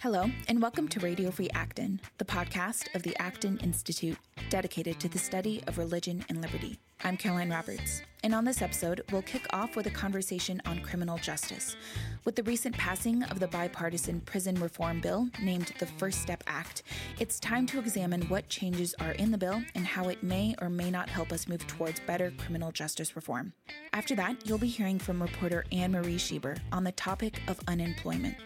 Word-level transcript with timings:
Hello, 0.00 0.30
and 0.46 0.62
welcome 0.62 0.86
to 0.90 1.00
Radio 1.00 1.32
Free 1.32 1.50
Acton, 1.54 2.00
the 2.18 2.24
podcast 2.24 2.94
of 2.94 3.02
the 3.02 3.20
Acton 3.20 3.58
Institute 3.58 4.16
dedicated 4.48 5.00
to 5.00 5.08
the 5.08 5.18
study 5.18 5.60
of 5.66 5.76
religion 5.76 6.24
and 6.28 6.40
liberty. 6.40 6.78
I'm 7.02 7.16
Caroline 7.16 7.50
Roberts, 7.50 8.02
and 8.24 8.34
on 8.34 8.44
this 8.44 8.62
episode, 8.62 9.02
we'll 9.12 9.22
kick 9.22 9.46
off 9.50 9.76
with 9.76 9.86
a 9.86 9.90
conversation 9.90 10.60
on 10.66 10.80
criminal 10.80 11.18
justice. 11.18 11.76
With 12.24 12.34
the 12.34 12.42
recent 12.42 12.76
passing 12.76 13.22
of 13.24 13.38
the 13.38 13.46
bipartisan 13.48 14.20
prison 14.22 14.56
reform 14.60 15.00
bill, 15.00 15.28
named 15.40 15.72
the 15.78 15.86
First 15.86 16.20
Step 16.20 16.42
Act, 16.46 16.82
it's 17.20 17.38
time 17.38 17.66
to 17.66 17.78
examine 17.78 18.22
what 18.22 18.48
changes 18.48 18.94
are 19.00 19.12
in 19.12 19.30
the 19.30 19.38
bill 19.38 19.62
and 19.74 19.86
how 19.86 20.08
it 20.08 20.22
may 20.22 20.54
or 20.60 20.68
may 20.68 20.90
not 20.90 21.08
help 21.08 21.32
us 21.32 21.48
move 21.48 21.66
towards 21.66 22.00
better 22.00 22.32
criminal 22.38 22.72
justice 22.72 23.14
reform. 23.14 23.52
After 23.92 24.14
that, 24.16 24.46
you'll 24.46 24.58
be 24.58 24.66
hearing 24.66 24.98
from 24.98 25.22
reporter 25.22 25.64
Anne 25.70 25.92
Marie 25.92 26.16
Schieber 26.16 26.58
on 26.72 26.84
the 26.84 26.92
topic 26.92 27.40
of 27.46 27.60
unemployment. 27.68 28.36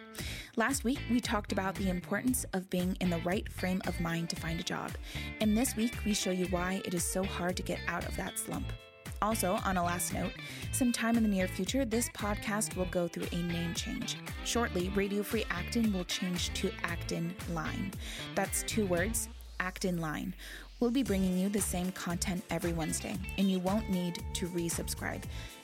Last 0.56 0.84
week, 0.84 0.98
we 1.10 1.18
talked 1.18 1.52
about 1.52 1.74
the 1.76 1.88
importance 1.88 2.44
of 2.52 2.68
being 2.68 2.96
in 3.00 3.08
the 3.08 3.18
right 3.20 3.50
frame 3.50 3.80
of 3.86 3.98
mind 4.00 4.28
to 4.30 4.36
find 4.36 4.60
a 4.60 4.64
job. 4.64 4.92
And 5.40 5.56
this 5.56 5.76
week, 5.76 5.94
we 6.04 6.12
show 6.12 6.30
you 6.30 6.46
why 6.46 6.82
it 6.84 6.92
is 6.92 7.04
so 7.04 7.24
hard 7.24 7.56
to 7.56 7.62
get 7.62 7.80
out 7.88 8.06
of 8.06 8.16
that 8.16 8.38
slump. 8.38 8.66
Also, 9.22 9.60
on 9.64 9.76
a 9.76 9.82
last 9.82 10.12
note, 10.12 10.32
sometime 10.72 11.16
in 11.16 11.22
the 11.22 11.28
near 11.28 11.46
future, 11.46 11.84
this 11.84 12.08
podcast 12.08 12.76
will 12.76 12.86
go 12.86 13.06
through 13.06 13.26
a 13.30 13.42
name 13.44 13.72
change. 13.72 14.16
Shortly, 14.44 14.88
Radio 14.96 15.22
Free 15.22 15.44
Acton 15.48 15.92
will 15.92 16.04
change 16.04 16.52
to 16.54 16.72
Acton 16.82 17.32
Line. 17.52 17.92
That's 18.34 18.64
two 18.64 18.84
words, 18.84 19.28
Acton 19.60 20.00
Line. 20.00 20.34
We'll 20.80 20.90
be 20.90 21.04
bringing 21.04 21.38
you 21.38 21.48
the 21.48 21.60
same 21.60 21.92
content 21.92 22.42
every 22.50 22.72
Wednesday, 22.72 23.16
and 23.38 23.48
you 23.48 23.60
won't 23.60 23.88
need 23.88 24.24
to 24.34 24.48
resubscribe. 24.48 25.22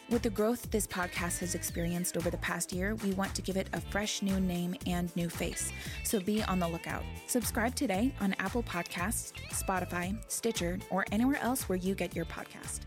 With 0.09 0.23
the 0.23 0.31
growth 0.31 0.71
this 0.71 0.87
podcast 0.87 1.41
has 1.41 1.57
experienced 1.57 2.17
over 2.17 2.31
the 2.31 2.39
past 2.39 2.73
year, 2.73 2.95
we 2.95 3.11
want 3.11 3.35
to 3.35 3.43
give 3.43 3.57
it 3.57 3.69
a 3.73 3.81
fresh 3.81 4.23
new 4.23 4.39
name 4.39 4.77
and 4.87 5.15
new 5.17 5.29
face. 5.29 5.73
So 6.05 6.21
be 6.21 6.45
on 6.45 6.61
the 6.61 6.69
lookout. 6.69 7.03
Subscribe 7.27 7.75
today 7.75 8.15
on 8.21 8.37
Apple 8.39 8.63
Podcasts, 8.63 9.33
Spotify, 9.51 10.17
Stitcher, 10.29 10.79
or 10.91 11.05
anywhere 11.11 11.41
else 11.43 11.69
where 11.69 11.77
you 11.77 11.97
get 11.97 12.15
your 12.15 12.25
podcast. 12.25 12.83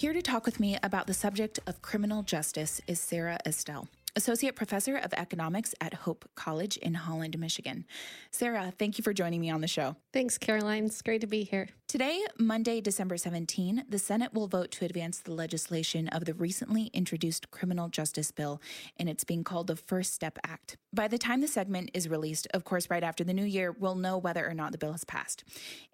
Here 0.00 0.14
to 0.14 0.22
talk 0.22 0.46
with 0.46 0.58
me 0.58 0.78
about 0.82 1.06
the 1.06 1.12
subject 1.12 1.60
of 1.66 1.82
criminal 1.82 2.22
justice 2.22 2.80
is 2.86 2.98
Sarah 2.98 3.38
Estelle. 3.44 3.86
Associate 4.16 4.54
Professor 4.56 4.96
of 4.96 5.12
Economics 5.14 5.74
at 5.80 5.94
Hope 5.94 6.28
College 6.34 6.76
in 6.78 6.94
Holland, 6.94 7.38
Michigan. 7.38 7.86
Sarah, 8.30 8.72
thank 8.78 8.98
you 8.98 9.04
for 9.04 9.12
joining 9.12 9.40
me 9.40 9.50
on 9.50 9.60
the 9.60 9.68
show. 9.68 9.96
Thanks, 10.12 10.38
Caroline. 10.38 10.86
It's 10.86 11.02
great 11.02 11.20
to 11.20 11.26
be 11.26 11.44
here. 11.44 11.68
Today, 11.86 12.24
Monday, 12.38 12.80
December 12.80 13.16
17, 13.16 13.84
the 13.88 13.98
Senate 13.98 14.32
will 14.32 14.46
vote 14.46 14.70
to 14.72 14.84
advance 14.84 15.18
the 15.18 15.32
legislation 15.32 16.08
of 16.08 16.24
the 16.24 16.34
recently 16.34 16.84
introduced 16.92 17.50
criminal 17.50 17.88
justice 17.88 18.30
bill, 18.30 18.60
and 18.96 19.08
it's 19.08 19.24
being 19.24 19.42
called 19.42 19.66
the 19.66 19.76
First 19.76 20.14
Step 20.14 20.38
Act. 20.44 20.76
By 20.92 21.08
the 21.08 21.18
time 21.18 21.40
the 21.40 21.48
segment 21.48 21.90
is 21.92 22.08
released, 22.08 22.46
of 22.54 22.64
course, 22.64 22.90
right 22.90 23.02
after 23.02 23.24
the 23.24 23.34
new 23.34 23.44
year, 23.44 23.72
we'll 23.72 23.96
know 23.96 24.18
whether 24.18 24.48
or 24.48 24.54
not 24.54 24.72
the 24.72 24.78
bill 24.78 24.92
has 24.92 25.04
passed. 25.04 25.42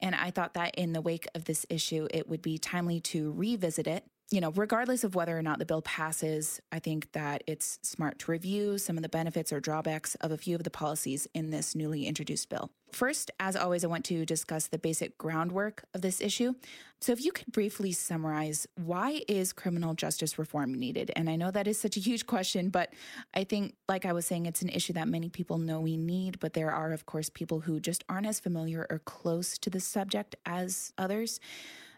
And 0.01 0.15
I 0.15 0.31
thought 0.31 0.55
that 0.55 0.75
in 0.75 0.93
the 0.93 1.01
wake 1.01 1.29
of 1.35 1.47
this 1.47 1.65
issue, 1.71 2.09
it 2.13 2.29
would 2.29 2.43
be 2.43 2.59
timely 2.59 3.01
to 3.01 3.33
revisit 3.33 3.87
it 3.87 4.05
you 4.31 4.41
know, 4.41 4.51
regardless 4.51 5.05
of 5.05 5.15
whether 5.15 5.39
or 5.39 5.43
not 5.43 5.61
the 5.61 5.65
bill 5.65 5.83
passes, 5.83 6.61
I 6.73 6.81
think 6.81 7.13
that 7.13 7.45
it's 7.47 7.79
smart 7.83 8.19
to 8.21 8.33
review 8.33 8.77
some 8.77 8.97
of 8.97 9.05
the 9.05 9.09
benefits 9.09 9.53
or 9.53 9.61
drawbacks 9.61 10.17
of 10.17 10.33
a 10.33 10.37
few 10.37 10.57
of 10.57 10.65
the 10.65 10.71
policies 10.71 11.29
in 11.33 11.51
this 11.51 11.77
newly 11.77 12.07
introduced 12.07 12.49
bill. 12.49 12.73
First, 12.91 13.31
as 13.39 13.55
always, 13.55 13.85
I 13.85 13.89
want 13.89 14.05
to 14.07 14.25
discuss 14.25 14.67
the 14.67 14.79
basic 14.79 15.17
groundwork 15.17 15.85
of 15.95 16.01
this 16.03 16.21
issue. 16.21 16.55
So, 17.01 17.13
if 17.13 17.25
you 17.25 17.31
could 17.31 17.53
briefly 17.53 17.93
summarize 17.93 18.67
why 18.75 19.23
is 19.29 19.53
criminal 19.53 19.95
justice 19.95 20.39
reform 20.39 20.75
needed? 20.75 21.13
And 21.15 21.31
I 21.31 21.37
know 21.37 21.53
that 21.53 21.69
is 21.69 21.79
such 21.79 21.97
a 21.97 22.01
huge 22.01 22.27
question, 22.27 22.71
but 22.71 22.93
I 23.35 23.45
think, 23.45 23.75
like 23.89 24.05
I 24.05 24.13
was 24.13 24.27
saying, 24.27 24.47
it's 24.47 24.63
an 24.63 24.71
issue 24.71 24.95
that 24.95 25.09
many 25.09 25.29
people 25.29 25.59
know 25.59 25.81
we 25.81 25.97
need, 25.97 26.41
but 26.41 26.55
there 26.55 26.73
are, 26.73 26.93
of 26.93 27.07
course, 27.07 27.29
people 27.29 27.61
who 27.61 27.79
just 27.79 28.03
aren't 28.09 28.27
as 28.27 28.41
familiar 28.41 28.87
or 28.91 28.99
close 29.01 29.59
to 29.59 29.71
the 29.71 29.81
subject 29.81 30.35
as 30.47 30.93
others. 30.99 31.39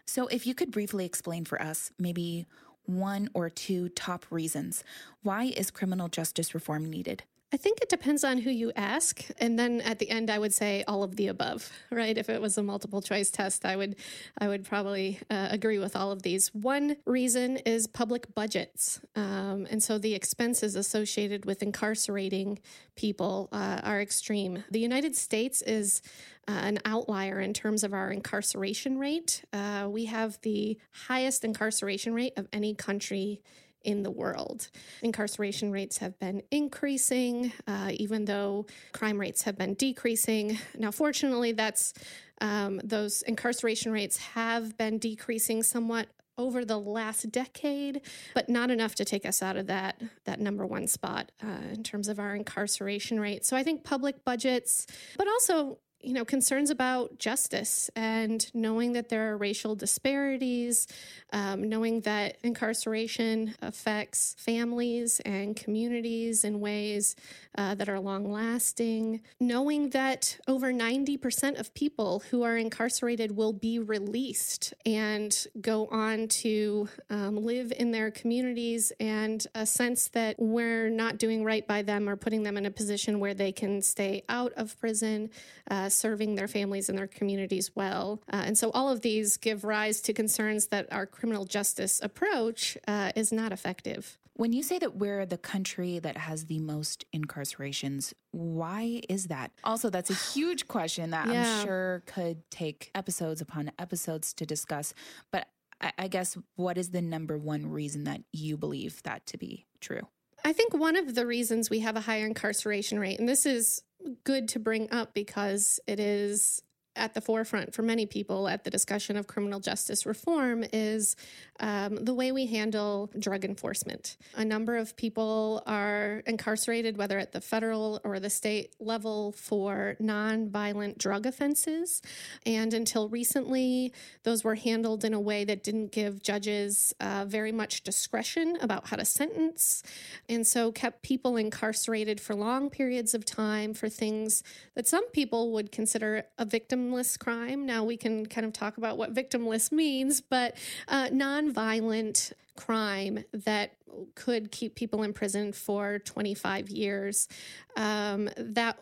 So, 0.09 0.25
if 0.25 0.47
you 0.47 0.55
could 0.55 0.71
briefly 0.71 1.05
explain 1.05 1.45
for 1.45 1.61
us 1.61 1.91
maybe 1.99 2.47
one 2.87 3.29
or 3.35 3.47
two 3.47 3.89
top 3.89 4.25
reasons 4.31 4.83
why 5.21 5.43
is 5.55 5.69
criminal 5.69 6.07
justice 6.07 6.55
reform 6.55 6.89
needed? 6.89 7.21
I 7.51 7.57
think 7.57 7.79
it 7.81 7.89
depends 7.89 8.23
on 8.23 8.37
who 8.37 8.51
you 8.51 8.71
ask. 8.75 9.25
And 9.39 9.57
then 9.57 9.81
at 9.81 9.97
the 9.97 10.09
end, 10.11 10.29
I 10.29 10.37
would 10.37 10.53
say 10.53 10.83
all 10.87 11.01
of 11.01 11.15
the 11.15 11.27
above, 11.27 11.71
right? 11.91 12.15
If 12.15 12.29
it 12.29 12.39
was 12.39 12.57
a 12.59 12.63
multiple 12.63 13.01
choice 13.01 13.31
test, 13.31 13.65
I 13.65 13.75
would, 13.75 13.95
I 14.37 14.47
would 14.47 14.65
probably 14.65 15.19
uh, 15.31 15.47
agree 15.49 15.79
with 15.79 15.95
all 15.95 16.11
of 16.11 16.21
these. 16.21 16.53
One 16.53 16.97
reason 17.05 17.57
is 17.57 17.87
public 17.87 18.33
budgets. 18.35 19.01
Um, 19.15 19.65
and 19.71 19.81
so 19.81 19.97
the 19.97 20.13
expenses 20.13 20.75
associated 20.75 21.45
with 21.45 21.63
incarcerating 21.63 22.59
people 22.95 23.49
uh, 23.51 23.81
are 23.83 23.99
extreme. 23.99 24.63
The 24.69 24.79
United 24.79 25.15
States 25.15 25.63
is 25.63 26.03
uh, 26.47 26.51
an 26.51 26.79
outlier 26.85 27.39
in 27.39 27.53
terms 27.53 27.83
of 27.83 27.93
our 27.93 28.11
incarceration 28.11 28.99
rate. 28.99 29.43
Uh, 29.51 29.87
we 29.89 30.05
have 30.05 30.39
the 30.41 30.77
highest 31.07 31.43
incarceration 31.43 32.13
rate 32.13 32.33
of 32.37 32.47
any 32.53 32.75
country 32.75 33.41
in 33.83 34.03
the 34.03 34.11
world. 34.11 34.69
Incarceration 35.01 35.71
rates 35.71 35.97
have 35.99 36.17
been 36.19 36.41
increasing, 36.51 37.51
uh, 37.67 37.91
even 37.93 38.25
though 38.25 38.65
crime 38.91 39.19
rates 39.19 39.43
have 39.43 39.57
been 39.57 39.73
decreasing. 39.73 40.57
Now, 40.77 40.91
fortunately, 40.91 41.51
that's 41.51 41.93
um, 42.41 42.81
those 42.83 43.21
incarceration 43.23 43.91
rates 43.91 44.17
have 44.17 44.77
been 44.77 44.97
decreasing 44.97 45.63
somewhat 45.63 46.07
over 46.37 46.63
the 46.63 46.79
last 46.79 47.29
decade, 47.31 48.01
but 48.33 48.47
not 48.47 48.71
enough 48.71 48.95
to 48.95 49.03
take 49.03 49.25
us 49.25 49.43
out 49.43 49.57
of 49.57 49.67
that 49.67 50.01
that 50.23 50.39
number 50.39 50.65
one 50.65 50.87
spot 50.87 51.31
uh, 51.43 51.73
in 51.73 51.83
terms 51.83 52.07
of 52.07 52.17
our 52.17 52.33
incarceration 52.33 53.19
rate. 53.19 53.45
So 53.45 53.57
I 53.57 53.63
think 53.63 53.83
public 53.83 54.23
budgets, 54.23 54.87
but 55.17 55.27
also 55.27 55.79
you 56.01 56.13
know, 56.13 56.23
concerns 56.23 56.69
about 56.69 57.19
justice 57.19 57.89
and 57.95 58.49
knowing 58.53 58.93
that 58.93 59.09
there 59.09 59.31
are 59.31 59.37
racial 59.37 59.75
disparities, 59.75 60.87
um, 61.33 61.67
knowing 61.67 62.01
that 62.01 62.37
incarceration 62.41 63.53
affects 63.61 64.35
families 64.37 65.19
and 65.25 65.55
communities 65.55 66.45
in 66.45 66.61
ways 66.61 67.15
uh, 67.57 67.75
that 67.75 67.89
are 67.89 67.99
long 67.99 68.31
lasting, 68.31 69.19
knowing 69.39 69.89
that 69.89 70.37
over 70.47 70.71
90% 70.71 71.59
of 71.59 71.73
people 71.73 72.23
who 72.31 72.43
are 72.43 72.55
incarcerated 72.55 73.35
will 73.35 73.53
be 73.53 73.77
released 73.79 74.73
and 74.85 75.47
go 75.59 75.87
on 75.87 76.27
to 76.29 76.87
um, 77.09 77.35
live 77.35 77.73
in 77.77 77.91
their 77.91 78.09
communities, 78.09 78.93
and 78.99 79.45
a 79.55 79.65
sense 79.65 80.07
that 80.09 80.35
we're 80.39 80.89
not 80.89 81.17
doing 81.17 81.43
right 81.43 81.67
by 81.67 81.81
them 81.81 82.07
or 82.07 82.15
putting 82.15 82.43
them 82.43 82.55
in 82.55 82.65
a 82.65 82.71
position 82.71 83.19
where 83.19 83.33
they 83.33 83.51
can 83.51 83.81
stay 83.81 84.23
out 84.29 84.53
of 84.53 84.79
prison. 84.79 85.29
Uh, 85.69 85.88
serving 85.89 86.35
their 86.35 86.47
families 86.47 86.89
and 86.89 86.97
their 86.97 87.07
communities 87.07 87.71
well. 87.75 88.21
Uh, 88.31 88.43
and 88.45 88.57
so 88.57 88.71
all 88.71 88.89
of 88.89 89.01
these 89.01 89.37
give 89.37 89.63
rise 89.63 90.01
to 90.01 90.13
concerns 90.13 90.67
that 90.67 90.87
our 90.91 91.05
criminal 91.05 91.45
justice 91.45 91.99
approach 92.01 92.77
uh, 92.87 93.11
is 93.15 93.31
not 93.31 93.51
effective. 93.51 94.17
When 94.33 94.53
you 94.53 94.63
say 94.63 94.79
that 94.79 94.95
we're 94.95 95.25
the 95.25 95.37
country 95.37 95.99
that 95.99 96.15
has 96.15 96.45
the 96.45 96.59
most 96.59 97.03
incarcerations, 97.13 98.13
why 98.31 99.01
is 99.09 99.27
that? 99.27 99.51
Also, 99.65 99.89
that's 99.89 100.09
a 100.09 100.13
huge 100.33 100.67
question 100.67 101.09
that 101.11 101.27
yeah. 101.27 101.59
I'm 101.59 101.65
sure 101.65 102.03
could 102.05 102.49
take 102.49 102.89
episodes 102.95 103.41
upon 103.41 103.71
episodes 103.77 104.33
to 104.35 104.45
discuss. 104.45 104.93
But 105.31 105.49
I, 105.81 105.91
I 105.97 106.07
guess 106.07 106.37
what 106.55 106.77
is 106.77 106.91
the 106.91 107.01
number 107.01 107.37
one 107.37 107.69
reason 107.69 108.05
that 108.05 108.21
you 108.31 108.55
believe 108.55 109.03
that 109.03 109.25
to 109.27 109.37
be 109.37 109.65
true? 109.81 110.07
I 110.45 110.53
think 110.53 110.73
one 110.73 110.95
of 110.95 111.15
the 111.15 111.25
reasons 111.25 111.69
we 111.69 111.79
have 111.79 111.97
a 111.97 112.01
higher 112.01 112.25
incarceration 112.25 112.99
rate, 112.99 113.19
and 113.19 113.27
this 113.27 113.45
is 113.45 113.83
good 114.23 114.47
to 114.49 114.59
bring 114.59 114.91
up 114.91 115.13
because 115.13 115.79
it 115.87 115.99
is 115.99 116.61
at 116.99 117.13
the 117.13 117.21
forefront 117.21 117.73
for 117.73 117.81
many 117.81 118.05
people 118.05 118.47
at 118.47 118.63
the 118.63 118.69
discussion 118.69 119.15
of 119.17 119.25
criminal 119.25 119.59
justice 119.59 120.05
reform 120.05 120.63
is 120.73 121.15
um, 121.61 121.95
the 121.95 122.13
way 122.13 122.31
we 122.31 122.45
handle 122.45 123.09
drug 123.17 123.43
enforcement. 123.43 124.17
A 124.35 124.45
number 124.45 124.77
of 124.77 124.95
people 124.95 125.63
are 125.65 126.21
incarcerated, 126.27 126.97
whether 126.97 127.17
at 127.17 127.31
the 127.31 127.41
federal 127.41 128.01
or 128.03 128.19
the 128.19 128.29
state 128.29 128.75
level, 128.79 129.31
for 129.31 129.95
nonviolent 130.01 130.97
drug 130.97 131.25
offenses. 131.25 132.01
And 132.45 132.73
until 132.73 133.09
recently, 133.09 133.93
those 134.23 134.43
were 134.43 134.55
handled 134.55 135.03
in 135.03 135.13
a 135.13 135.19
way 135.19 135.45
that 135.45 135.63
didn't 135.63 135.91
give 135.91 136.21
judges 136.21 136.93
uh, 136.99 137.25
very 137.27 137.51
much 137.51 137.83
discretion 137.83 138.57
about 138.61 138.87
how 138.87 138.97
to 138.97 139.05
sentence, 139.05 139.83
and 140.27 140.45
so 140.45 140.71
kept 140.71 141.01
people 141.01 141.37
incarcerated 141.37 142.19
for 142.19 142.35
long 142.35 142.69
periods 142.69 143.13
of 143.13 143.23
time 143.25 143.73
for 143.73 143.87
things 143.87 144.43
that 144.75 144.87
some 144.87 145.09
people 145.11 145.51
would 145.53 145.71
consider 145.71 146.23
a 146.37 146.45
victimless 146.89 147.17
crime. 147.17 147.65
Now 147.65 147.83
we 147.83 147.97
can 147.97 148.25
kind 148.25 148.45
of 148.45 148.53
talk 148.53 148.77
about 148.77 148.97
what 148.97 149.13
victimless 149.13 149.71
means, 149.71 150.21
but 150.21 150.57
uh, 150.87 151.09
non 151.11 151.51
violent 151.51 152.33
crime 152.55 153.23
that 153.31 153.73
could 154.15 154.51
keep 154.51 154.75
people 154.75 155.03
in 155.03 155.13
prison 155.13 155.53
for 155.53 155.99
25 155.99 156.69
years. 156.69 157.27
Um, 157.75 158.29
that 158.37 158.79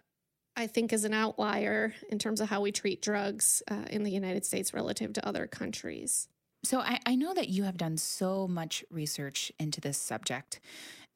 I 0.55 0.67
think 0.67 0.91
is 0.91 1.03
an 1.03 1.13
outlier 1.13 1.93
in 2.09 2.17
terms 2.17 2.41
of 2.41 2.49
how 2.49 2.61
we 2.61 2.71
treat 2.71 3.01
drugs 3.01 3.61
uh, 3.69 3.83
in 3.91 4.03
the 4.03 4.11
United 4.11 4.43
States 4.43 4.73
relative 4.73 5.13
to 5.13 5.27
other 5.27 5.45
countries. 5.45 6.27
So 6.63 6.79
I, 6.79 6.99
I 7.05 7.15
know 7.15 7.35
that 7.35 7.49
you 7.49 7.63
have 7.63 7.77
done 7.77 7.97
so 7.97 8.47
much 8.47 8.83
research 8.89 9.51
into 9.59 9.79
this 9.79 9.99
subject 9.99 10.59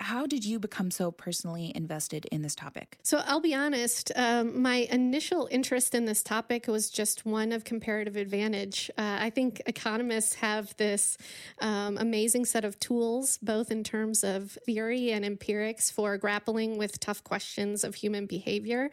how 0.02 0.26
did 0.26 0.44
you 0.44 0.60
become 0.60 0.92
so 0.92 1.12
personally 1.12 1.72
invested 1.76 2.26
in 2.32 2.42
this 2.42 2.56
topic? 2.56 2.98
So, 3.04 3.22
I'll 3.26 3.40
be 3.40 3.54
honest, 3.54 4.12
um, 4.16 4.62
my 4.62 4.88
initial 4.92 5.48
interest 5.52 5.94
in 5.94 6.06
this 6.06 6.24
topic 6.24 6.68
was 6.68 6.90
just 6.90 7.26
one 7.26 7.52
of 7.52 7.64
comparative 7.64 8.16
advantage. 8.16 8.90
Uh, 8.98 9.18
I 9.20 9.30
think 9.30 9.62
economists 9.68 10.36
have 10.36 10.76
this 10.78 11.18
um, 11.60 11.98
amazing 11.98 12.46
set 12.46 12.66
of 12.66 12.80
tools, 12.80 13.38
both 13.42 13.72
in 13.72 13.84
terms 13.84 14.24
of 14.24 14.58
theory 14.66 15.12
and 15.12 15.24
empirics, 15.24 15.92
for 15.92 16.18
grappling 16.18 16.78
with 16.78 17.00
tough 17.00 17.24
questions 17.24 17.84
of 17.84 17.96
human 17.96 18.26
behavior. 18.26 18.90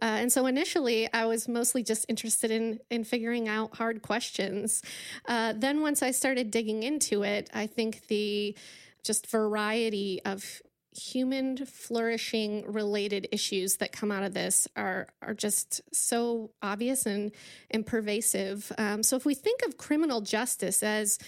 Uh, 0.00 0.20
and 0.20 0.32
so, 0.32 0.46
initially, 0.46 1.12
I 1.12 1.26
was 1.26 1.48
mostly 1.48 1.82
just 1.82 2.06
interested 2.08 2.50
in, 2.50 2.78
in 2.90 3.04
figuring 3.04 3.48
out 3.48 3.76
hard 3.76 4.02
questions. 4.02 4.82
Uh, 5.26 5.54
then, 5.56 5.80
once 5.80 6.02
I 6.02 6.12
started 6.12 6.50
digging 6.50 6.82
into 6.84 7.24
it, 7.24 7.50
I 7.52 7.66
think 7.66 8.06
the 8.06 8.54
just 9.02 9.26
variety 9.26 10.20
of 10.24 10.62
human 10.94 11.64
flourishing 11.64 12.70
related 12.70 13.26
issues 13.32 13.76
that 13.76 13.92
come 13.92 14.12
out 14.12 14.22
of 14.22 14.34
this 14.34 14.68
are 14.76 15.08
are 15.22 15.34
just 15.34 15.80
so 15.92 16.50
obvious 16.62 17.06
and 17.06 17.32
and 17.70 17.86
pervasive. 17.86 18.70
Um, 18.78 19.02
so 19.02 19.16
if 19.16 19.24
we 19.24 19.34
think 19.34 19.62
of 19.66 19.78
criminal 19.78 20.20
justice 20.20 20.82
as 20.82 21.18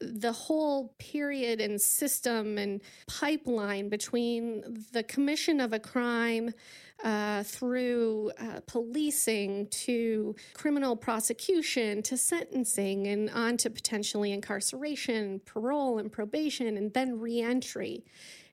the 0.00 0.32
whole 0.32 0.94
period 0.98 1.60
and 1.60 1.80
system 1.80 2.56
and 2.56 2.80
pipeline 3.06 3.90
between 3.90 4.84
the 4.92 5.02
commission 5.02 5.60
of 5.60 5.74
a 5.74 5.78
crime 5.78 6.54
uh, 7.04 7.42
through 7.42 8.30
uh, 8.38 8.60
policing 8.66 9.66
to 9.68 10.34
criminal 10.54 10.96
prosecution 10.96 12.02
to 12.02 12.16
sentencing 12.16 13.06
and 13.06 13.30
on 13.30 13.56
to 13.58 13.70
potentially 13.70 14.32
incarceration, 14.32 15.40
parole, 15.44 15.98
and 15.98 16.12
probation, 16.12 16.76
and 16.76 16.92
then 16.92 17.18
reentry. 17.18 18.04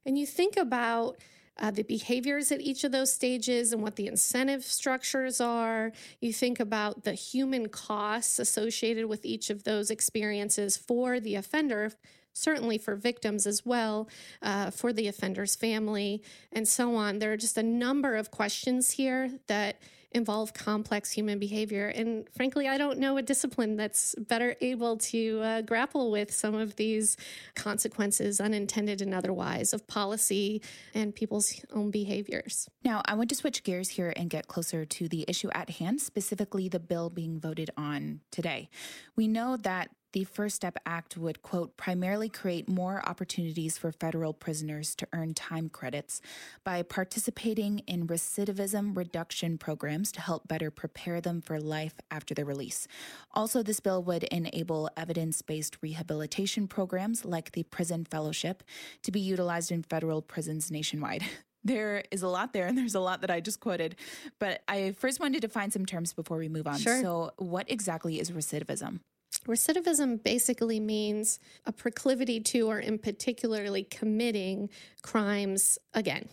And 0.07 0.17
you 0.17 0.25
think 0.25 0.55
about 0.55 1.17
uh, 1.59 1.69
the 1.69 1.83
behaviors 1.83 2.51
at 2.53 2.61
each 2.61 2.85
of 2.85 2.93
those 2.93 3.11
stages 3.11 3.73
and 3.73 3.81
what 3.81 3.97
the 3.97 4.07
incentive 4.07 4.63
structures 4.63 5.41
are. 5.41 5.91
You 6.21 6.31
think 6.31 6.61
about 6.61 7.03
the 7.03 7.13
human 7.13 7.67
costs 7.67 8.39
associated 8.39 9.07
with 9.07 9.25
each 9.25 9.49
of 9.49 9.65
those 9.65 9.91
experiences 9.91 10.77
for 10.77 11.19
the 11.19 11.35
offender 11.35 11.91
certainly 12.37 12.77
for 12.77 12.95
victims 12.95 13.45
as 13.45 13.65
well, 13.65 14.07
uh, 14.41 14.71
for 14.71 14.93
the 14.93 15.07
offender's 15.07 15.55
family, 15.55 16.21
and 16.51 16.67
so 16.67 16.95
on. 16.95 17.19
There 17.19 17.33
are 17.33 17.37
just 17.37 17.57
a 17.57 17.63
number 17.63 18.15
of 18.15 18.31
questions 18.31 18.91
here 18.91 19.31
that 19.47 19.77
involve 20.11 20.53
complex 20.53 21.11
human 21.11 21.37
behavior. 21.37 21.87
And 21.87 22.27
frankly, 22.35 22.67
I 22.67 22.77
don't 22.77 22.97
know 22.97 23.17
a 23.17 23.21
discipline 23.21 23.75
that's 23.75 24.15
better 24.15 24.55
able 24.61 24.97
to 24.97 25.41
uh, 25.41 25.61
grapple 25.61 26.11
with 26.11 26.33
some 26.33 26.55
of 26.55 26.75
these 26.77 27.17
consequences, 27.55 28.39
unintended 28.39 29.01
and 29.01 29.13
otherwise, 29.13 29.73
of 29.73 29.85
policy 29.87 30.61
and 30.93 31.13
people's 31.13 31.61
own 31.73 31.91
behaviors. 31.91 32.69
Now, 32.83 33.01
I 33.05 33.15
want 33.15 33.29
to 33.29 33.35
switch 33.35 33.63
gears 33.63 33.89
here 33.89 34.13
and 34.15 34.29
get 34.29 34.47
closer 34.47 34.85
to 34.85 35.09
the 35.09 35.25
issue 35.27 35.49
at 35.53 35.69
hand, 35.71 36.01
specifically 36.01 36.69
the 36.69 36.79
bill 36.79 37.09
being 37.09 37.39
voted 37.39 37.69
on 37.77 38.21
today. 38.31 38.69
We 39.15 39.27
know 39.27 39.57
that 39.57 39.89
the 40.13 40.23
First 40.23 40.55
Step 40.55 40.77
Act 40.85 41.17
would, 41.17 41.41
quote, 41.41 41.75
primarily 41.77 42.29
create 42.29 42.69
more 42.69 43.07
opportunities 43.07 43.77
for 43.77 43.91
federal 43.91 44.33
prisoners 44.33 44.95
to 44.95 45.07
earn 45.13 45.33
time 45.33 45.69
credits 45.69 46.21
by 46.63 46.81
participating 46.81 47.79
in 47.79 48.07
recidivism 48.07 48.95
reduction 48.95 49.57
programs 49.57 50.11
to 50.13 50.21
help 50.21 50.47
better 50.47 50.71
prepare 50.71 51.19
them 51.19 51.41
for 51.41 51.59
life 51.59 51.95
after 52.09 52.33
their 52.33 52.45
release. 52.45 52.87
Also, 53.33 53.61
this 53.61 53.79
bill 53.79 54.01
would 54.03 54.23
enable 54.25 54.89
evidence 54.95 55.41
based 55.41 55.77
rehabilitation 55.81 56.67
programs 56.67 57.25
like 57.25 57.51
the 57.51 57.63
Prison 57.63 58.05
Fellowship 58.05 58.63
to 59.03 59.11
be 59.11 59.19
utilized 59.19 59.71
in 59.71 59.83
federal 59.83 60.21
prisons 60.21 60.71
nationwide. 60.71 61.23
There 61.63 62.03
is 62.11 62.21
a 62.21 62.29
lot 62.29 62.53
there, 62.53 62.65
and 62.65 62.77
there's 62.77 62.95
a 62.95 62.99
lot 63.01 63.19
that 63.21 63.31
I 63.31 63.41
just 63.41 63.59
quoted. 63.59 63.97
But 64.39 64.61
I 64.69 64.91
first 64.91 65.19
wanted 65.19 65.41
to 65.41 65.47
define 65.47 65.69
some 65.69 65.85
terms 65.85 66.13
before 66.13 66.37
we 66.37 66.47
move 66.47 66.65
on. 66.65 66.77
Sure. 66.77 67.01
So, 67.01 67.31
what 67.37 67.69
exactly 67.69 68.21
is 68.21 68.31
recidivism? 68.31 69.01
Recidivism 69.47 70.23
basically 70.23 70.79
means 70.79 71.39
a 71.65 71.71
proclivity 71.71 72.39
to, 72.41 72.67
or 72.69 72.79
in 72.79 72.99
particularly 72.99 73.83
committing 73.83 74.69
crimes 75.01 75.79
again. 75.93 76.29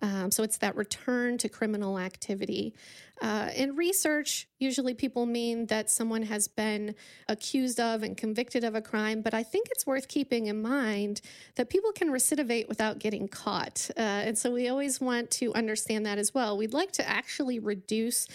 Um, 0.00 0.30
so 0.30 0.42
it's 0.42 0.58
that 0.58 0.76
return 0.76 1.38
to 1.38 1.48
criminal 1.48 1.98
activity. 1.98 2.72
Uh, 3.20 3.50
in 3.56 3.74
research, 3.74 4.46
usually 4.60 4.94
people 4.94 5.26
mean 5.26 5.66
that 5.66 5.90
someone 5.90 6.22
has 6.22 6.46
been 6.46 6.94
accused 7.28 7.80
of 7.80 8.04
and 8.04 8.16
convicted 8.16 8.62
of 8.62 8.76
a 8.76 8.80
crime, 8.80 9.22
but 9.22 9.34
I 9.34 9.42
think 9.42 9.66
it's 9.70 9.84
worth 9.84 10.06
keeping 10.06 10.46
in 10.46 10.62
mind 10.62 11.20
that 11.56 11.68
people 11.68 11.90
can 11.90 12.10
recidivate 12.10 12.68
without 12.68 13.00
getting 13.00 13.26
caught. 13.26 13.90
Uh, 13.96 14.00
and 14.00 14.38
so 14.38 14.52
we 14.52 14.68
always 14.68 15.00
want 15.00 15.32
to 15.32 15.52
understand 15.54 16.06
that 16.06 16.18
as 16.18 16.32
well. 16.32 16.56
We'd 16.56 16.74
like 16.74 16.92
to 16.92 17.08
actually 17.08 17.58
reduce 17.58 18.28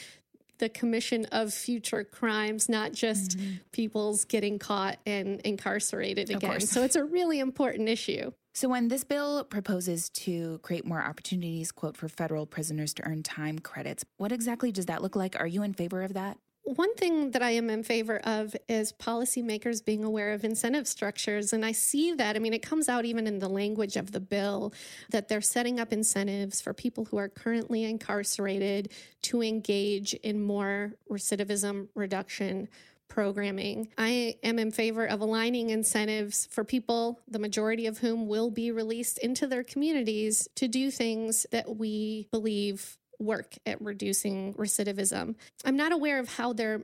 the 0.59 0.69
commission 0.69 1.25
of 1.31 1.53
future 1.53 2.03
crimes, 2.03 2.69
not 2.69 2.93
just 2.93 3.37
mm-hmm. 3.37 3.55
people's 3.71 4.25
getting 4.25 4.59
caught 4.59 4.99
and 5.05 5.39
incarcerated 5.41 6.29
again. 6.29 6.61
So 6.61 6.83
it's 6.83 6.95
a 6.95 7.03
really 7.03 7.39
important 7.39 7.89
issue. 7.89 8.31
So, 8.55 8.69
when 8.69 8.87
this 8.87 9.03
bill 9.03 9.43
proposes 9.45 10.09
to 10.11 10.59
create 10.59 10.85
more 10.85 11.03
opportunities, 11.03 11.71
quote, 11.71 11.97
for 11.97 12.07
federal 12.07 12.45
prisoners 12.45 12.93
to 12.95 13.03
earn 13.03 13.23
time 13.23 13.57
credits, 13.57 14.05
what 14.17 14.31
exactly 14.31 14.71
does 14.71 14.85
that 14.85 15.01
look 15.01 15.15
like? 15.15 15.39
Are 15.39 15.47
you 15.47 15.63
in 15.63 15.73
favor 15.73 16.03
of 16.03 16.13
that? 16.13 16.37
One 16.65 16.95
thing 16.95 17.31
that 17.31 17.41
I 17.41 17.51
am 17.51 17.69
in 17.69 17.83
favor 17.83 18.19
of 18.23 18.55
is 18.69 18.93
policymakers 18.93 19.83
being 19.83 20.05
aware 20.05 20.31
of 20.31 20.45
incentive 20.45 20.87
structures. 20.87 21.51
And 21.51 21.65
I 21.65 21.73
see 21.73 22.13
that. 22.13 22.37
I 22.37 22.39
mean, 22.39 22.53
it 22.53 22.61
comes 22.61 22.87
out 22.87 23.03
even 23.03 23.27
in 23.27 23.39
the 23.39 23.49
language 23.49 23.97
of 23.97 24.13
the 24.13 24.21
bill 24.21 24.73
that 25.11 25.27
they're 25.27 25.41
setting 25.41 25.79
up 25.79 25.91
incentives 25.91 26.61
for 26.61 26.73
people 26.73 27.05
who 27.05 27.17
are 27.17 27.27
currently 27.27 27.83
incarcerated 27.83 28.91
to 29.23 29.43
engage 29.43 30.13
in 30.13 30.41
more 30.41 30.93
recidivism 31.11 31.89
reduction 31.95 32.69
programming. 33.09 33.89
I 33.97 34.37
am 34.41 34.57
in 34.57 34.71
favor 34.71 35.05
of 35.05 35.19
aligning 35.19 35.69
incentives 35.69 36.47
for 36.49 36.63
people, 36.63 37.19
the 37.27 37.39
majority 37.39 37.85
of 37.87 37.99
whom 37.99 38.27
will 38.27 38.49
be 38.49 38.71
released 38.71 39.19
into 39.19 39.47
their 39.47 39.63
communities, 39.63 40.47
to 40.55 40.67
do 40.67 40.89
things 40.89 41.45
that 41.51 41.75
we 41.75 42.27
believe 42.31 42.97
work 43.19 43.55
at 43.65 43.81
reducing 43.81 44.53
recidivism. 44.55 45.35
I'm 45.65 45.77
not 45.77 45.91
aware 45.91 46.19
of 46.19 46.29
how 46.29 46.53
they're 46.53 46.83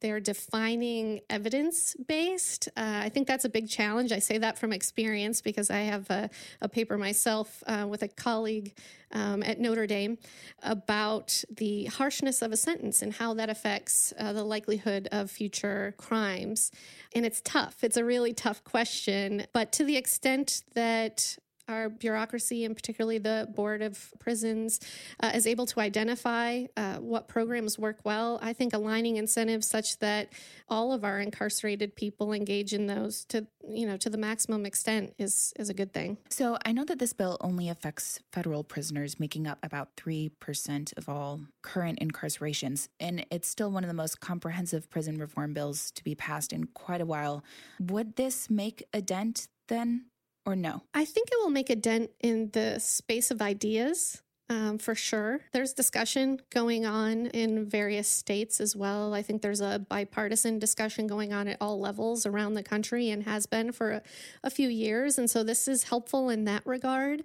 they're 0.00 0.20
defining 0.20 1.20
evidence 1.30 1.96
based. 2.06 2.68
Uh, 2.76 3.00
I 3.04 3.08
think 3.08 3.26
that's 3.26 3.44
a 3.44 3.48
big 3.48 3.68
challenge. 3.68 4.12
I 4.12 4.18
say 4.18 4.38
that 4.38 4.58
from 4.58 4.72
experience 4.72 5.40
because 5.40 5.70
I 5.70 5.80
have 5.80 6.08
a, 6.10 6.30
a 6.60 6.68
paper 6.68 6.98
myself 6.98 7.62
uh, 7.66 7.86
with 7.88 8.02
a 8.02 8.08
colleague 8.08 8.76
um, 9.12 9.42
at 9.42 9.58
Notre 9.58 9.86
Dame 9.86 10.18
about 10.62 11.42
the 11.50 11.86
harshness 11.86 12.42
of 12.42 12.52
a 12.52 12.56
sentence 12.56 13.02
and 13.02 13.12
how 13.12 13.34
that 13.34 13.48
affects 13.48 14.12
uh, 14.18 14.32
the 14.32 14.44
likelihood 14.44 15.08
of 15.12 15.30
future 15.30 15.94
crimes. 15.96 16.70
And 17.14 17.24
it's 17.24 17.40
tough. 17.42 17.82
It's 17.82 17.96
a 17.96 18.04
really 18.04 18.34
tough 18.34 18.62
question. 18.64 19.46
But 19.52 19.72
to 19.72 19.84
the 19.84 19.96
extent 19.96 20.62
that 20.74 21.38
our 21.70 21.88
bureaucracy, 21.88 22.64
and 22.64 22.74
particularly 22.74 23.18
the 23.18 23.48
Board 23.54 23.80
of 23.80 24.12
Prisons, 24.18 24.80
uh, 25.22 25.30
is 25.34 25.46
able 25.46 25.66
to 25.66 25.80
identify 25.80 26.64
uh, 26.76 26.96
what 26.96 27.28
programs 27.28 27.78
work 27.78 28.00
well. 28.04 28.38
I 28.42 28.52
think 28.52 28.72
aligning 28.72 29.16
incentives 29.16 29.66
such 29.66 29.98
that 30.00 30.32
all 30.68 30.92
of 30.92 31.04
our 31.04 31.20
incarcerated 31.20 31.94
people 31.94 32.32
engage 32.32 32.72
in 32.72 32.86
those 32.86 33.24
to 33.26 33.46
you 33.68 33.86
know 33.86 33.96
to 33.96 34.10
the 34.10 34.18
maximum 34.18 34.66
extent 34.66 35.14
is 35.18 35.52
is 35.56 35.68
a 35.68 35.74
good 35.74 35.92
thing. 35.92 36.18
So 36.28 36.58
I 36.66 36.72
know 36.72 36.84
that 36.84 36.98
this 36.98 37.12
bill 37.12 37.36
only 37.40 37.68
affects 37.68 38.20
federal 38.32 38.64
prisoners, 38.64 39.20
making 39.20 39.46
up 39.46 39.58
about 39.62 39.90
three 39.96 40.30
percent 40.40 40.92
of 40.96 41.08
all 41.08 41.40
current 41.62 42.00
incarcerations, 42.00 42.88
and 42.98 43.24
it's 43.30 43.48
still 43.48 43.70
one 43.70 43.84
of 43.84 43.88
the 43.88 43.94
most 43.94 44.20
comprehensive 44.20 44.90
prison 44.90 45.18
reform 45.18 45.54
bills 45.54 45.90
to 45.92 46.02
be 46.02 46.14
passed 46.14 46.52
in 46.52 46.64
quite 46.64 47.00
a 47.00 47.06
while. 47.06 47.44
Would 47.78 48.16
this 48.16 48.50
make 48.50 48.84
a 48.92 49.00
dent 49.00 49.48
then? 49.68 50.06
Or 50.46 50.56
no? 50.56 50.82
I 50.94 51.04
think 51.04 51.28
it 51.30 51.38
will 51.40 51.50
make 51.50 51.70
a 51.70 51.76
dent 51.76 52.10
in 52.20 52.50
the 52.52 52.78
space 52.78 53.30
of 53.30 53.42
ideas 53.42 54.22
um, 54.50 54.78
for 54.78 54.96
sure. 54.96 55.40
There's 55.52 55.72
discussion 55.72 56.40
going 56.50 56.84
on 56.84 57.26
in 57.26 57.66
various 57.66 58.08
states 58.08 58.60
as 58.60 58.74
well. 58.74 59.14
I 59.14 59.22
think 59.22 59.42
there's 59.42 59.60
a 59.60 59.78
bipartisan 59.88 60.58
discussion 60.58 61.06
going 61.06 61.32
on 61.32 61.46
at 61.46 61.56
all 61.60 61.78
levels 61.78 62.26
around 62.26 62.54
the 62.54 62.64
country 62.64 63.10
and 63.10 63.22
has 63.22 63.46
been 63.46 63.70
for 63.70 63.92
a, 63.92 64.02
a, 64.42 64.50
few 64.50 64.68
years. 64.68 65.18
And 65.18 65.30
so 65.30 65.44
this 65.44 65.68
is 65.68 65.84
helpful 65.84 66.30
in 66.30 66.44
that 66.46 66.66
regard. 66.66 67.22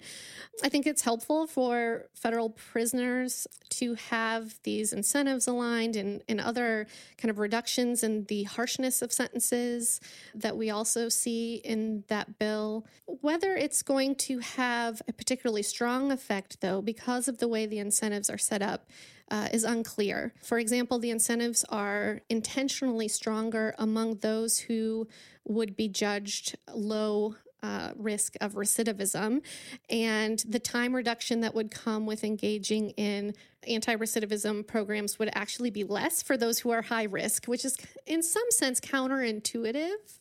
I 0.63 0.69
think 0.69 0.85
it's 0.85 1.01
helpful 1.01 1.47
for 1.47 2.05
federal 2.13 2.51
prisoners 2.51 3.47
to 3.69 3.95
have 3.95 4.59
these 4.61 4.93
incentives 4.93 5.47
aligned 5.47 5.95
and, 5.95 6.21
and 6.29 6.39
other 6.39 6.85
kind 7.17 7.31
of 7.31 7.39
reductions 7.39 8.03
in 8.03 8.25
the 8.25 8.43
harshness 8.43 9.01
of 9.01 9.11
sentences 9.11 9.99
that 10.35 10.55
we 10.55 10.69
also 10.69 11.09
see 11.09 11.55
in 11.55 12.03
that 12.07 12.37
bill. 12.37 12.85
Whether 13.07 13.55
it's 13.55 13.81
going 13.81 14.15
to 14.15 14.37
have 14.39 15.01
a 15.07 15.13
particularly 15.13 15.63
strong 15.63 16.11
effect, 16.11 16.61
though, 16.61 16.83
because 16.83 17.14
because 17.15 17.29
of 17.29 17.37
the 17.37 17.47
way 17.47 17.65
the 17.65 17.79
incentives 17.79 18.29
are 18.29 18.37
set 18.37 18.61
up, 18.61 18.89
uh, 19.31 19.47
is 19.53 19.63
unclear. 19.63 20.33
For 20.43 20.59
example, 20.59 20.99
the 20.99 21.11
incentives 21.11 21.63
are 21.69 22.19
intentionally 22.27 23.07
stronger 23.07 23.73
among 23.77 24.15
those 24.15 24.59
who 24.59 25.07
would 25.45 25.77
be 25.77 25.87
judged 25.87 26.57
low 26.73 27.35
uh, 27.63 27.91
risk 27.95 28.35
of 28.41 28.55
recidivism 28.55 29.41
and 29.89 30.43
the 30.47 30.59
time 30.59 30.93
reduction 30.93 31.39
that 31.39 31.55
would 31.55 31.71
come 31.71 32.05
with 32.05 32.25
engaging 32.25 32.89
in 32.91 33.33
anti 33.67 33.95
recidivism 33.95 34.65
programs 34.67 35.19
would 35.19 35.29
actually 35.33 35.69
be 35.69 35.83
less 35.83 36.21
for 36.21 36.37
those 36.37 36.59
who 36.59 36.71
are 36.71 36.81
high 36.81 37.03
risk, 37.03 37.45
which 37.45 37.65
is 37.65 37.77
in 38.05 38.21
some 38.23 38.49
sense 38.49 38.79
counterintuitive. 38.79 40.19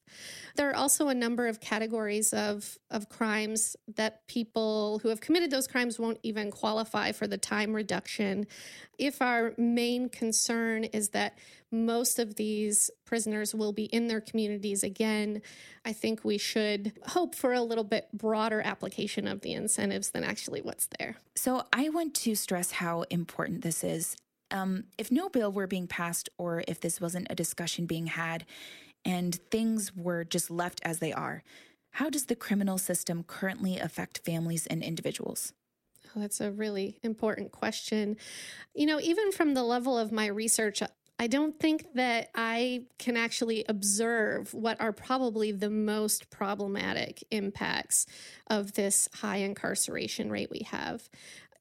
There 0.56 0.70
are 0.70 0.76
also 0.76 1.08
a 1.08 1.14
number 1.14 1.48
of 1.48 1.60
categories 1.60 2.32
of, 2.32 2.78
of 2.90 3.08
crimes 3.08 3.76
that 3.96 4.26
people 4.28 5.00
who 5.00 5.08
have 5.08 5.20
committed 5.20 5.50
those 5.50 5.66
crimes 5.66 5.98
won't 5.98 6.20
even 6.22 6.50
qualify 6.50 7.12
for 7.12 7.26
the 7.26 7.38
time 7.38 7.74
reduction. 7.74 8.46
If 8.96 9.20
our 9.20 9.54
main 9.58 10.08
concern 10.08 10.84
is 10.84 11.08
that 11.10 11.38
most 11.72 12.20
of 12.20 12.36
these 12.36 12.90
prisoners 13.04 13.52
will 13.52 13.72
be 13.72 13.84
in 13.86 14.06
their 14.06 14.20
communities 14.20 14.84
again, 14.84 15.42
I 15.84 15.92
think 15.92 16.24
we 16.24 16.38
should 16.38 16.92
hope 17.08 17.34
for 17.34 17.52
a 17.52 17.62
little 17.62 17.84
bit 17.84 18.08
broader 18.12 18.62
application 18.64 19.26
of 19.26 19.40
the 19.40 19.52
incentives 19.52 20.10
than 20.10 20.22
actually 20.22 20.62
what's 20.62 20.88
there. 20.98 21.16
So 21.34 21.64
I 21.72 21.88
want 21.88 22.14
to 22.14 22.36
stress 22.36 22.70
how 22.70 23.04
important 23.34 23.62
this 23.62 23.82
is. 23.82 24.16
Um, 24.52 24.84
if 24.96 25.10
no 25.10 25.28
bill 25.28 25.50
were 25.50 25.66
being 25.66 25.88
passed 25.88 26.28
or 26.38 26.62
if 26.68 26.78
this 26.78 27.00
wasn't 27.00 27.26
a 27.30 27.34
discussion 27.34 27.86
being 27.86 28.06
had, 28.06 28.44
and 29.04 29.34
things 29.50 29.94
were 29.96 30.22
just 30.22 30.50
left 30.50 30.80
as 30.84 31.00
they 31.00 31.12
are, 31.12 31.42
how 31.90 32.10
does 32.10 32.26
the 32.26 32.36
criminal 32.36 32.78
system 32.78 33.24
currently 33.24 33.78
affect 33.78 34.18
families 34.24 34.68
and 34.68 34.84
individuals? 34.84 35.52
Oh, 36.14 36.20
that's 36.20 36.40
a 36.40 36.52
really 36.52 36.98
important 37.02 37.50
question. 37.50 38.16
You 38.72 38.86
know, 38.86 39.00
even 39.00 39.32
from 39.32 39.54
the 39.54 39.64
level 39.64 39.98
of 39.98 40.12
my 40.12 40.26
research, 40.26 40.80
I 41.18 41.28
don't 41.28 41.58
think 41.58 41.94
that 41.94 42.30
I 42.34 42.86
can 42.98 43.16
actually 43.16 43.64
observe 43.68 44.52
what 44.52 44.80
are 44.80 44.92
probably 44.92 45.52
the 45.52 45.70
most 45.70 46.28
problematic 46.28 47.22
impacts 47.30 48.06
of 48.48 48.72
this 48.72 49.08
high 49.14 49.36
incarceration 49.38 50.30
rate 50.30 50.50
we 50.50 50.66
have. 50.70 51.08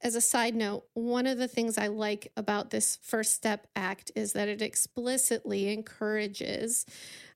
As 0.03 0.15
a 0.15 0.21
side 0.21 0.53
note, 0.53 0.83
one 0.95 1.25
of 1.25 1.37
the 1.37 1.47
things 1.47 1.77
I 1.77 1.87
like 1.87 2.29
about 2.35 2.71
this 2.71 2.99
First 3.01 3.31
Step 3.31 3.67
Act 3.73 4.11
is 4.17 4.33
that 4.33 4.49
it 4.49 4.61
explicitly 4.61 5.71
encourages 5.71 6.85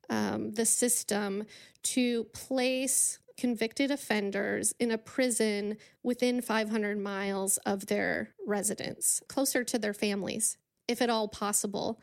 um, 0.09 0.51
the 0.51 0.65
system 0.65 1.45
to 1.83 2.25
place 2.25 3.19
convicted 3.37 3.89
offenders 3.89 4.73
in 4.79 4.91
a 4.91 4.97
prison 4.97 5.77
within 6.03 6.41
500 6.41 6.99
miles 6.99 7.55
of 7.59 7.87
their 7.87 8.33
residence, 8.45 9.21
closer 9.29 9.63
to 9.63 9.79
their 9.79 9.93
families, 9.93 10.57
if 10.89 11.01
at 11.01 11.09
all 11.09 11.29
possible. 11.29 12.01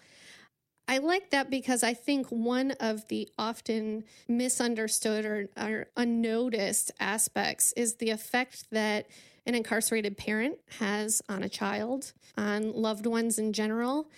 I 0.88 0.99
like 0.99 1.30
that 1.30 1.50
because 1.50 1.83
I 1.83 1.92
think 1.92 2.28
one 2.28 2.71
of 2.73 3.09
the 3.09 3.28
often 3.38 4.04
misunderstood 4.28 5.26
or, 5.26 5.49
or, 5.59 5.87
unnoticed 5.97 6.90
aspects 7.00 7.73
is 7.73 7.97
the 7.97 8.11
effect 8.11 8.71
that 8.71 9.06
an 9.46 9.54
incarcerated 9.54 10.16
parent 10.16 10.58
has 10.78 11.22
on 11.28 11.42
a 11.42 11.48
child, 11.48 12.12
on 12.36 12.72
loved 12.72 13.06
ones 13.06 13.38
in 13.38 13.52
general, 13.52 14.10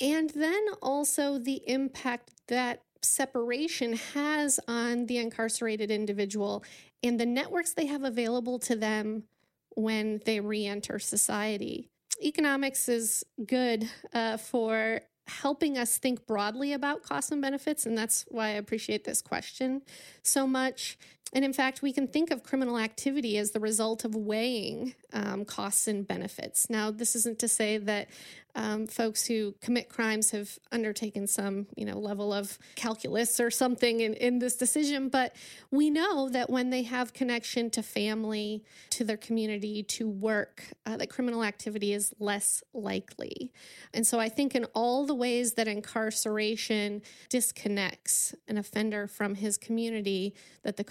and 0.00 0.30
then 0.30 0.64
also 0.82 1.38
the 1.38 1.62
impact 1.68 2.30
that 2.48 2.82
separation 3.02 3.94
has 4.14 4.58
on 4.66 5.06
the 5.06 5.18
incarcerated 5.18 5.90
individual 5.90 6.64
and 7.02 7.20
the 7.20 7.26
networks 7.26 7.72
they 7.72 7.86
have 7.86 8.02
available 8.02 8.58
to 8.58 8.74
them 8.74 9.24
when 9.70 10.20
they 10.24 10.40
reenter 10.40 10.98
society. 10.98 11.90
Economics 12.22 12.88
is 12.88 13.24
good 13.46 13.88
uh, 14.12 14.36
for 14.36 15.00
helping 15.26 15.78
us 15.78 15.98
think 15.98 16.26
broadly 16.26 16.72
about 16.72 17.02
costs 17.02 17.30
and 17.30 17.40
benefits, 17.40 17.86
and 17.86 17.96
that's 17.96 18.24
why 18.28 18.48
I 18.48 18.52
appreciate 18.52 19.04
this 19.04 19.22
question 19.22 19.82
so 20.22 20.46
much. 20.46 20.98
And 21.34 21.44
in 21.44 21.52
fact, 21.52 21.82
we 21.82 21.92
can 21.92 22.06
think 22.06 22.30
of 22.30 22.44
criminal 22.44 22.78
activity 22.78 23.36
as 23.38 23.50
the 23.50 23.60
result 23.60 24.04
of 24.04 24.14
weighing 24.14 24.94
um, 25.12 25.44
costs 25.44 25.88
and 25.88 26.06
benefits. 26.06 26.70
Now, 26.70 26.92
this 26.92 27.16
isn't 27.16 27.40
to 27.40 27.48
say 27.48 27.76
that 27.78 28.08
um, 28.56 28.86
folks 28.86 29.26
who 29.26 29.54
commit 29.60 29.88
crimes 29.88 30.30
have 30.30 30.58
undertaken 30.70 31.26
some, 31.26 31.66
you 31.76 31.84
know, 31.84 31.98
level 31.98 32.32
of 32.32 32.56
calculus 32.76 33.40
or 33.40 33.50
something 33.50 34.00
in, 34.00 34.14
in 34.14 34.38
this 34.38 34.56
decision. 34.56 35.08
But 35.08 35.34
we 35.70 35.90
know 35.90 36.28
that 36.28 36.48
when 36.50 36.70
they 36.70 36.82
have 36.82 37.12
connection 37.12 37.68
to 37.70 37.82
family, 37.82 38.62
to 38.90 39.04
their 39.04 39.16
community, 39.16 39.82
to 39.82 40.08
work, 40.08 40.62
uh, 40.86 40.96
that 40.98 41.10
criminal 41.10 41.42
activity 41.42 41.92
is 41.92 42.14
less 42.20 42.62
likely. 42.72 43.52
And 43.92 44.06
so 44.06 44.20
I 44.20 44.28
think 44.28 44.54
in 44.54 44.66
all 44.66 45.04
the 45.04 45.14
ways 45.14 45.54
that 45.54 45.66
incarceration 45.66 47.02
disconnects 47.28 48.34
an 48.46 48.56
offender 48.56 49.08
from 49.08 49.34
his 49.34 49.56
community, 49.56 50.34
that 50.62 50.76
the 50.76 50.84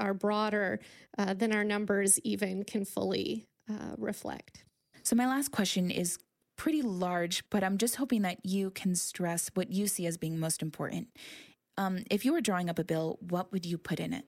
are 0.00 0.14
broader 0.14 0.80
uh, 1.18 1.34
than 1.34 1.54
our 1.54 1.64
numbers 1.64 2.18
even 2.20 2.64
can 2.64 2.84
fully 2.84 3.46
uh, 3.70 3.94
reflect. 3.98 4.64
So, 5.02 5.14
my 5.14 5.26
last 5.26 5.52
question 5.52 5.90
is 5.90 6.18
pretty 6.56 6.82
large, 6.82 7.48
but 7.50 7.62
I'm 7.62 7.78
just 7.78 7.96
hoping 7.96 8.22
that 8.22 8.44
you 8.44 8.70
can 8.70 8.94
stress 8.94 9.50
what 9.54 9.70
you 9.70 9.86
see 9.86 10.06
as 10.06 10.16
being 10.16 10.40
most 10.40 10.62
important. 10.62 11.08
Um, 11.76 12.04
if 12.10 12.24
you 12.24 12.32
were 12.32 12.40
drawing 12.40 12.70
up 12.70 12.78
a 12.78 12.84
bill, 12.84 13.18
what 13.20 13.52
would 13.52 13.66
you 13.66 13.78
put 13.78 14.00
in 14.00 14.12
it? 14.12 14.24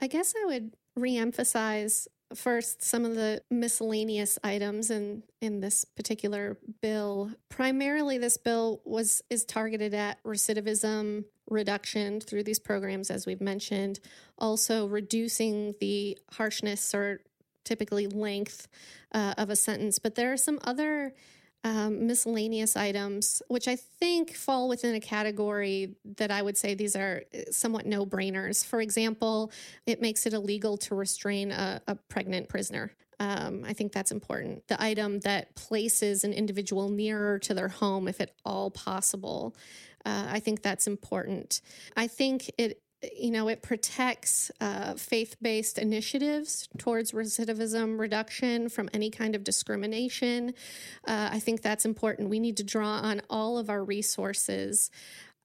I 0.00 0.08
guess 0.08 0.34
I 0.36 0.44
would 0.46 0.74
reemphasize 0.98 2.08
first 2.34 2.82
some 2.82 3.04
of 3.04 3.14
the 3.14 3.42
miscellaneous 3.50 4.38
items 4.42 4.90
in 4.90 5.22
in 5.40 5.60
this 5.60 5.84
particular 5.84 6.58
bill. 6.82 7.30
Primarily, 7.48 8.18
this 8.18 8.36
bill 8.36 8.82
was 8.84 9.22
is 9.30 9.44
targeted 9.44 9.94
at 9.94 10.22
recidivism 10.24 11.24
reduction 11.48 12.20
through 12.20 12.44
these 12.44 12.58
programs, 12.58 13.10
as 13.10 13.26
we've 13.26 13.40
mentioned. 13.40 14.00
Also, 14.38 14.86
reducing 14.86 15.74
the 15.80 16.18
harshness 16.32 16.94
or 16.94 17.20
typically 17.64 18.06
length 18.06 18.68
uh, 19.12 19.34
of 19.38 19.50
a 19.50 19.56
sentence. 19.56 19.98
But 19.98 20.14
there 20.14 20.32
are 20.32 20.36
some 20.36 20.58
other 20.64 21.14
um, 21.64 22.06
miscellaneous 22.06 22.76
items, 22.76 23.40
which 23.48 23.68
I 23.68 23.76
think 23.76 24.34
fall 24.34 24.68
within 24.68 24.94
a 24.94 25.00
category 25.00 25.96
that 26.18 26.30
I 26.30 26.42
would 26.42 26.58
say 26.58 26.74
these 26.74 26.94
are 26.94 27.22
uh, 27.34 27.50
somewhat 27.50 27.86
no 27.86 28.04
brainers. 28.04 28.64
For 28.64 28.82
example, 28.82 29.50
it 29.86 30.02
makes 30.02 30.26
it 30.26 30.34
illegal 30.34 30.76
to 30.78 30.94
restrain 30.94 31.50
a, 31.50 31.80
a 31.88 31.94
pregnant 31.94 32.50
prisoner. 32.50 32.92
Um, 33.18 33.64
I 33.66 33.72
think 33.72 33.92
that's 33.92 34.10
important. 34.10 34.66
The 34.68 34.82
item 34.82 35.20
that 35.20 35.54
places 35.54 36.24
an 36.24 36.32
individual 36.32 36.90
nearer 36.90 37.38
to 37.40 37.54
their 37.54 37.68
home, 37.68 38.08
if 38.08 38.20
at 38.20 38.32
all 38.44 38.70
possible. 38.70 39.56
Uh, 40.04 40.26
I 40.30 40.40
think 40.40 40.62
that's 40.62 40.86
important. 40.86 41.60
I 41.96 42.06
think 42.06 42.50
it 42.58 42.80
you 43.16 43.30
know, 43.30 43.48
it 43.48 43.62
protects 43.62 44.50
uh, 44.60 44.94
faith 44.94 45.36
based 45.42 45.78
initiatives 45.78 46.68
towards 46.78 47.12
recidivism 47.12 47.98
reduction 47.98 48.68
from 48.68 48.88
any 48.92 49.10
kind 49.10 49.34
of 49.34 49.44
discrimination. 49.44 50.54
Uh, 51.06 51.28
I 51.32 51.38
think 51.38 51.62
that's 51.62 51.84
important. 51.84 52.30
We 52.30 52.40
need 52.40 52.56
to 52.58 52.64
draw 52.64 53.00
on 53.00 53.20
all 53.28 53.58
of 53.58 53.68
our 53.68 53.84
resources. 53.84 54.90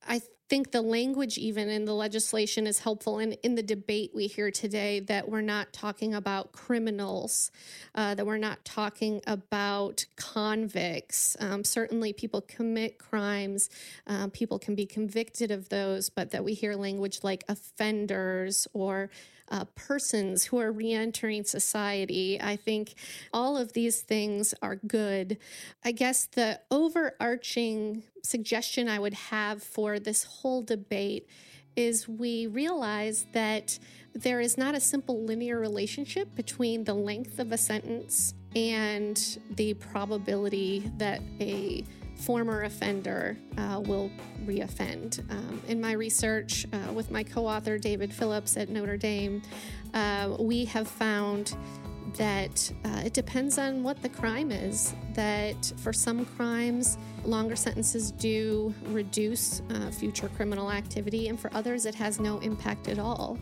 I 0.07 0.21
think 0.49 0.71
the 0.71 0.81
language, 0.81 1.37
even 1.37 1.69
in 1.69 1.85
the 1.85 1.93
legislation, 1.93 2.65
is 2.65 2.79
helpful. 2.79 3.19
And 3.19 3.37
in 3.43 3.53
the 3.53 3.63
debate 3.63 4.11
we 4.15 4.25
hear 4.25 4.49
today, 4.49 4.99
that 5.01 5.29
we're 5.29 5.41
not 5.41 5.71
talking 5.71 6.15
about 6.15 6.51
criminals, 6.51 7.51
uh, 7.93 8.15
that 8.15 8.25
we're 8.25 8.37
not 8.37 8.65
talking 8.65 9.21
about 9.27 10.05
convicts. 10.15 11.37
Um, 11.39 11.63
certainly, 11.63 12.13
people 12.13 12.41
commit 12.41 12.97
crimes, 12.97 13.69
uh, 14.07 14.27
people 14.33 14.57
can 14.57 14.73
be 14.73 14.87
convicted 14.87 15.51
of 15.51 15.69
those, 15.69 16.09
but 16.09 16.31
that 16.31 16.43
we 16.43 16.55
hear 16.55 16.75
language 16.75 17.19
like 17.21 17.43
offenders 17.47 18.67
or 18.73 19.11
uh, 19.49 19.65
persons 19.75 20.45
who 20.45 20.59
are 20.59 20.71
reentering 20.71 21.43
society. 21.43 22.39
I 22.41 22.55
think 22.55 22.93
all 23.33 23.57
of 23.57 23.73
these 23.73 24.01
things 24.01 24.53
are 24.61 24.75
good. 24.75 25.37
I 25.83 25.91
guess 25.91 26.25
the 26.25 26.59
overarching 26.71 28.03
suggestion 28.23 28.87
I 28.87 28.99
would 28.99 29.13
have 29.13 29.63
for 29.63 29.99
this 29.99 30.23
whole 30.23 30.61
debate 30.61 31.27
is 31.75 32.07
we 32.07 32.47
realize 32.47 33.25
that 33.31 33.79
there 34.13 34.41
is 34.41 34.57
not 34.57 34.75
a 34.75 34.79
simple 34.79 35.23
linear 35.23 35.59
relationship 35.59 36.35
between 36.35 36.83
the 36.83 36.93
length 36.93 37.39
of 37.39 37.51
a 37.51 37.57
sentence 37.57 38.33
and 38.55 39.39
the 39.51 39.73
probability 39.75 40.91
that 40.97 41.21
a 41.39 41.83
former 42.19 42.63
offender 42.63 43.37
uh, 43.57 43.81
will 43.85 44.11
reoffend. 44.45 45.19
Um, 45.31 45.61
in 45.67 45.79
my 45.79 45.93
research 45.93 46.65
uh, 46.73 46.91
with 46.93 47.11
my 47.11 47.23
co 47.23 47.47
author 47.47 47.77
David 47.77 48.13
Phillips 48.13 48.57
at 48.57 48.69
Notre 48.69 48.97
Dame, 48.97 49.41
uh, 49.93 50.35
we 50.39 50.65
have 50.65 50.87
found 50.87 51.55
that 52.17 52.71
uh, 52.85 53.01
it 53.05 53.13
depends 53.13 53.57
on 53.57 53.83
what 53.83 54.01
the 54.01 54.09
crime 54.09 54.51
is. 54.51 54.93
That 55.13 55.71
for 55.77 55.93
some 55.93 56.25
crimes, 56.25 56.97
longer 57.23 57.55
sentences 57.55 58.11
do 58.11 58.73
reduce 58.87 59.61
uh, 59.69 59.91
future 59.91 60.29
criminal 60.29 60.71
activity, 60.71 61.27
and 61.27 61.39
for 61.39 61.51
others, 61.53 61.85
it 61.85 61.95
has 61.95 62.19
no 62.19 62.39
impact 62.39 62.87
at 62.87 62.99
all. 62.99 63.37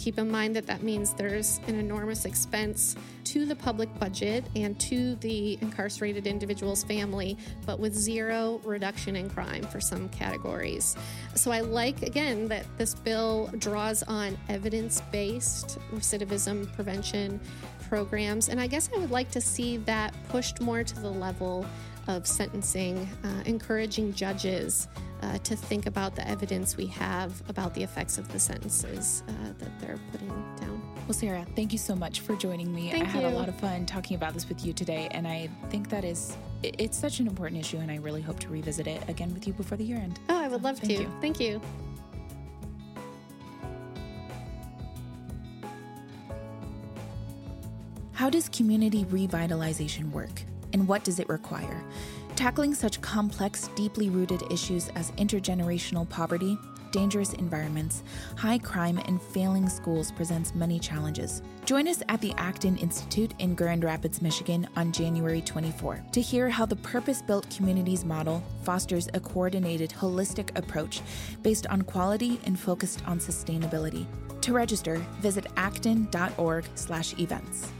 Keep 0.00 0.18
in 0.18 0.30
mind 0.30 0.56
that 0.56 0.66
that 0.66 0.82
means 0.82 1.12
there's 1.12 1.60
an 1.66 1.74
enormous 1.74 2.24
expense 2.24 2.96
to 3.24 3.44
the 3.44 3.54
public 3.54 3.86
budget 4.00 4.42
and 4.56 4.80
to 4.80 5.14
the 5.16 5.58
incarcerated 5.60 6.26
individual's 6.26 6.82
family, 6.82 7.36
but 7.66 7.78
with 7.78 7.94
zero 7.94 8.62
reduction 8.64 9.14
in 9.14 9.28
crime 9.28 9.62
for 9.64 9.78
some 9.78 10.08
categories. 10.08 10.96
So 11.34 11.50
I 11.50 11.60
like, 11.60 12.00
again, 12.00 12.48
that 12.48 12.64
this 12.78 12.94
bill 12.94 13.50
draws 13.58 14.02
on 14.04 14.38
evidence 14.48 15.02
based 15.12 15.78
recidivism 15.92 16.72
prevention 16.72 17.38
programs. 17.86 18.48
And 18.48 18.58
I 18.58 18.68
guess 18.68 18.88
I 18.96 18.98
would 18.98 19.10
like 19.10 19.30
to 19.32 19.40
see 19.42 19.76
that 19.78 20.14
pushed 20.30 20.62
more 20.62 20.82
to 20.82 21.00
the 21.00 21.10
level 21.10 21.66
of 22.08 22.26
sentencing, 22.26 23.06
uh, 23.22 23.42
encouraging 23.44 24.14
judges 24.14 24.88
uh, 25.22 25.38
to 25.38 25.56
think 25.56 25.86
about 25.86 26.16
the 26.16 26.26
evidence 26.28 26.76
we 26.76 26.86
have 26.86 27.42
about 27.48 27.74
the 27.74 27.82
effects 27.82 28.18
of 28.18 28.30
the 28.32 28.38
sentences 28.38 29.22
uh, 29.28 29.32
that 29.58 29.80
they're 29.80 29.98
putting 30.12 30.28
down. 30.28 30.82
Well, 31.06 31.14
Sarah, 31.14 31.46
thank 31.56 31.72
you 31.72 31.78
so 31.78 31.96
much 31.96 32.20
for 32.20 32.36
joining 32.36 32.74
me. 32.74 32.90
Thank 32.90 33.04
I 33.04 33.10
had 33.10 33.22
you. 33.22 33.28
a 33.28 33.30
lot 33.30 33.48
of 33.48 33.58
fun 33.58 33.84
talking 33.86 34.16
about 34.16 34.34
this 34.34 34.48
with 34.48 34.64
you 34.64 34.72
today, 34.72 35.08
and 35.10 35.26
I 35.26 35.50
think 35.68 35.88
that 35.90 36.04
is 36.04 36.36
it's 36.62 36.98
such 36.98 37.20
an 37.20 37.26
important 37.26 37.60
issue, 37.60 37.78
and 37.78 37.90
I 37.90 37.96
really 37.96 38.20
hope 38.20 38.38
to 38.40 38.48
revisit 38.48 38.86
it 38.86 39.02
again 39.08 39.32
with 39.34 39.46
you 39.46 39.52
before 39.52 39.76
the 39.76 39.84
year 39.84 39.96
end. 39.96 40.20
Oh, 40.28 40.38
I 40.38 40.48
would 40.48 40.62
love 40.62 40.78
Thank 40.78 40.96
to. 40.96 41.02
you. 41.02 41.12
Thank 41.20 41.40
you. 41.40 41.60
How 48.12 48.28
does 48.28 48.50
community 48.50 49.06
revitalization 49.06 50.10
work, 50.10 50.42
and 50.74 50.86
what 50.86 51.04
does 51.04 51.18
it 51.18 51.28
require? 51.28 51.82
Tackling 52.40 52.72
such 52.72 53.02
complex, 53.02 53.68
deeply 53.76 54.08
rooted 54.08 54.50
issues 54.50 54.88
as 54.96 55.10
intergenerational 55.18 56.08
poverty, 56.08 56.58
dangerous 56.90 57.34
environments, 57.34 58.02
high 58.34 58.56
crime, 58.56 58.96
and 59.04 59.20
failing 59.20 59.68
schools 59.68 60.10
presents 60.10 60.54
many 60.54 60.78
challenges. 60.78 61.42
Join 61.66 61.86
us 61.86 62.02
at 62.08 62.18
the 62.22 62.32
Acton 62.38 62.78
Institute 62.78 63.34
in 63.40 63.54
Grand 63.54 63.84
Rapids, 63.84 64.22
Michigan 64.22 64.66
on 64.74 64.90
January 64.90 65.42
24 65.42 66.02
to 66.12 66.20
hear 66.22 66.48
how 66.48 66.64
the 66.64 66.76
purpose 66.76 67.20
built 67.20 67.46
communities 67.54 68.06
model 68.06 68.42
fosters 68.62 69.10
a 69.12 69.20
coordinated, 69.20 69.90
holistic 69.90 70.58
approach 70.58 71.02
based 71.42 71.66
on 71.66 71.82
quality 71.82 72.40
and 72.44 72.58
focused 72.58 73.06
on 73.06 73.18
sustainability. 73.18 74.06
To 74.40 74.54
register, 74.54 74.96
visit 75.20 75.46
acton.org/events. 75.58 77.72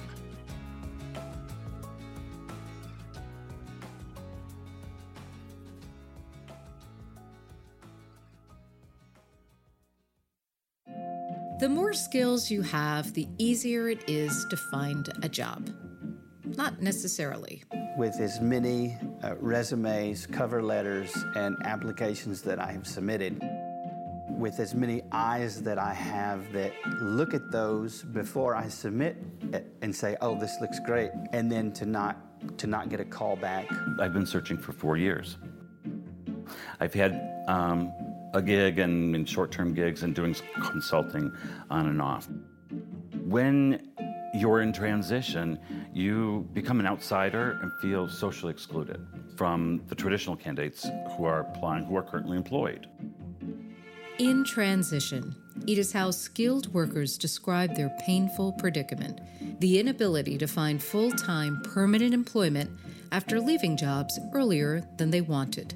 The 11.60 11.68
more 11.68 11.92
skills 11.92 12.50
you 12.50 12.62
have, 12.62 13.12
the 13.12 13.28
easier 13.36 13.90
it 13.90 14.08
is 14.08 14.46
to 14.46 14.56
find 14.56 15.10
a 15.22 15.28
job. 15.28 15.68
Not 16.56 16.80
necessarily. 16.80 17.62
with 17.98 18.18
as 18.18 18.40
many 18.40 18.96
uh, 19.22 19.34
resumes, 19.38 20.26
cover 20.26 20.62
letters, 20.62 21.12
and 21.36 21.58
applications 21.66 22.40
that 22.42 22.58
I 22.58 22.72
have 22.72 22.86
submitted, 22.86 23.42
with 24.38 24.58
as 24.58 24.74
many 24.74 25.02
eyes 25.12 25.60
that 25.62 25.78
I 25.78 25.92
have 25.92 26.50
that 26.52 26.72
look 27.02 27.34
at 27.34 27.50
those 27.50 28.04
before 28.04 28.56
I 28.56 28.68
submit 28.68 29.18
it 29.52 29.66
and 29.82 29.94
say, 29.94 30.16
"Oh, 30.22 30.34
this 30.40 30.56
looks 30.62 30.80
great," 30.80 31.10
and 31.34 31.52
then 31.52 31.72
to 31.72 31.84
not 31.84 32.16
to 32.56 32.66
not 32.66 32.88
get 32.88 33.00
a 33.00 33.04
call 33.04 33.36
back. 33.36 33.68
I've 34.00 34.14
been 34.14 34.24
searching 34.24 34.56
for 34.56 34.72
four 34.72 34.96
years. 34.96 35.36
I've 36.80 36.94
had 36.94 37.44
um, 37.48 37.92
a 38.34 38.42
gig 38.42 38.78
and, 38.78 39.14
and 39.14 39.28
short 39.28 39.50
term 39.50 39.74
gigs 39.74 40.02
and 40.02 40.14
doing 40.14 40.34
consulting 40.62 41.32
on 41.70 41.86
and 41.86 42.00
off. 42.00 42.28
When 43.24 43.92
you're 44.34 44.60
in 44.60 44.72
transition, 44.72 45.58
you 45.92 46.48
become 46.52 46.80
an 46.80 46.86
outsider 46.86 47.58
and 47.62 47.72
feel 47.80 48.08
socially 48.08 48.52
excluded 48.52 49.04
from 49.36 49.82
the 49.88 49.94
traditional 49.94 50.36
candidates 50.36 50.88
who 51.16 51.24
are 51.24 51.40
applying, 51.40 51.84
who 51.84 51.96
are 51.96 52.02
currently 52.02 52.36
employed. 52.36 52.86
In 54.18 54.44
transition, 54.44 55.34
it 55.66 55.78
is 55.78 55.92
how 55.92 56.10
skilled 56.10 56.72
workers 56.74 57.16
describe 57.16 57.74
their 57.74 57.88
painful 58.00 58.52
predicament 58.52 59.20
the 59.60 59.78
inability 59.78 60.38
to 60.38 60.46
find 60.46 60.82
full 60.82 61.10
time 61.10 61.60
permanent 61.62 62.14
employment 62.14 62.70
after 63.12 63.40
leaving 63.40 63.76
jobs 63.76 64.18
earlier 64.34 64.82
than 64.98 65.10
they 65.10 65.20
wanted. 65.20 65.74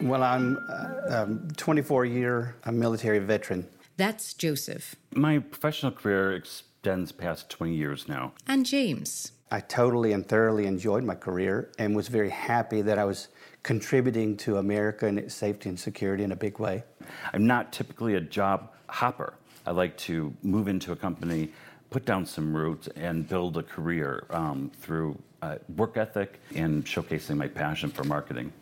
Well, 0.00 0.22
I'm 0.22 0.58
uh, 0.68 0.87
a 1.08 1.28
24 1.56 2.04
year 2.04 2.56
military 2.70 3.18
veteran. 3.18 3.66
That's 3.96 4.32
Joseph. 4.34 4.94
My 5.14 5.40
professional 5.40 5.92
career 5.92 6.32
extends 6.34 7.10
past 7.12 7.50
20 7.50 7.74
years 7.74 8.08
now. 8.08 8.32
And 8.46 8.64
James. 8.64 9.32
I 9.50 9.60
totally 9.60 10.12
and 10.12 10.26
thoroughly 10.26 10.66
enjoyed 10.66 11.04
my 11.04 11.14
career 11.14 11.72
and 11.78 11.96
was 11.96 12.08
very 12.08 12.28
happy 12.28 12.82
that 12.82 12.98
I 12.98 13.04
was 13.04 13.28
contributing 13.62 14.36
to 14.38 14.58
America 14.58 15.06
and 15.06 15.18
its 15.18 15.34
safety 15.34 15.68
and 15.68 15.80
security 15.80 16.22
in 16.22 16.32
a 16.32 16.36
big 16.36 16.58
way. 16.58 16.84
I'm 17.32 17.46
not 17.46 17.72
typically 17.72 18.14
a 18.14 18.20
job 18.20 18.70
hopper. 18.88 19.34
I 19.66 19.70
like 19.70 19.96
to 19.98 20.34
move 20.42 20.68
into 20.68 20.92
a 20.92 20.96
company, 20.96 21.50
put 21.90 22.04
down 22.04 22.26
some 22.26 22.54
roots, 22.54 22.88
and 22.96 23.28
build 23.28 23.56
a 23.56 23.62
career 23.62 24.26
um, 24.30 24.70
through 24.80 25.18
uh, 25.42 25.56
work 25.76 25.96
ethic 25.96 26.40
and 26.54 26.84
showcasing 26.84 27.36
my 27.36 27.48
passion 27.48 27.90
for 27.90 28.04
marketing. 28.04 28.52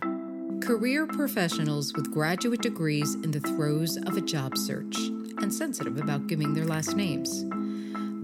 Career 0.63 1.07
professionals 1.07 1.93
with 1.95 2.13
graduate 2.13 2.61
degrees 2.61 3.15
in 3.15 3.31
the 3.31 3.41
throes 3.41 3.97
of 3.97 4.17
a 4.17 4.21
job 4.21 4.59
search 4.59 4.97
and 5.39 5.53
sensitive 5.53 5.99
about 5.99 6.27
giving 6.27 6.55
their 6.55 6.65
last 6.65 6.97
names. 6.97 7.45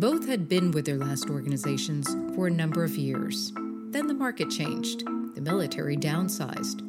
Both 0.01 0.27
had 0.27 0.49
been 0.49 0.73
with 0.73 0.85
their 0.85 0.99
last 0.99 1.31
organizations 1.31 2.09
for 2.35 2.49
a 2.49 2.51
number 2.51 2.83
of 2.83 2.97
years. 2.97 3.53
Then 3.91 4.09
the 4.09 4.15
market 4.15 4.51
changed. 4.51 5.05
The 5.35 5.41
military 5.41 5.97
downsized. 5.97 6.81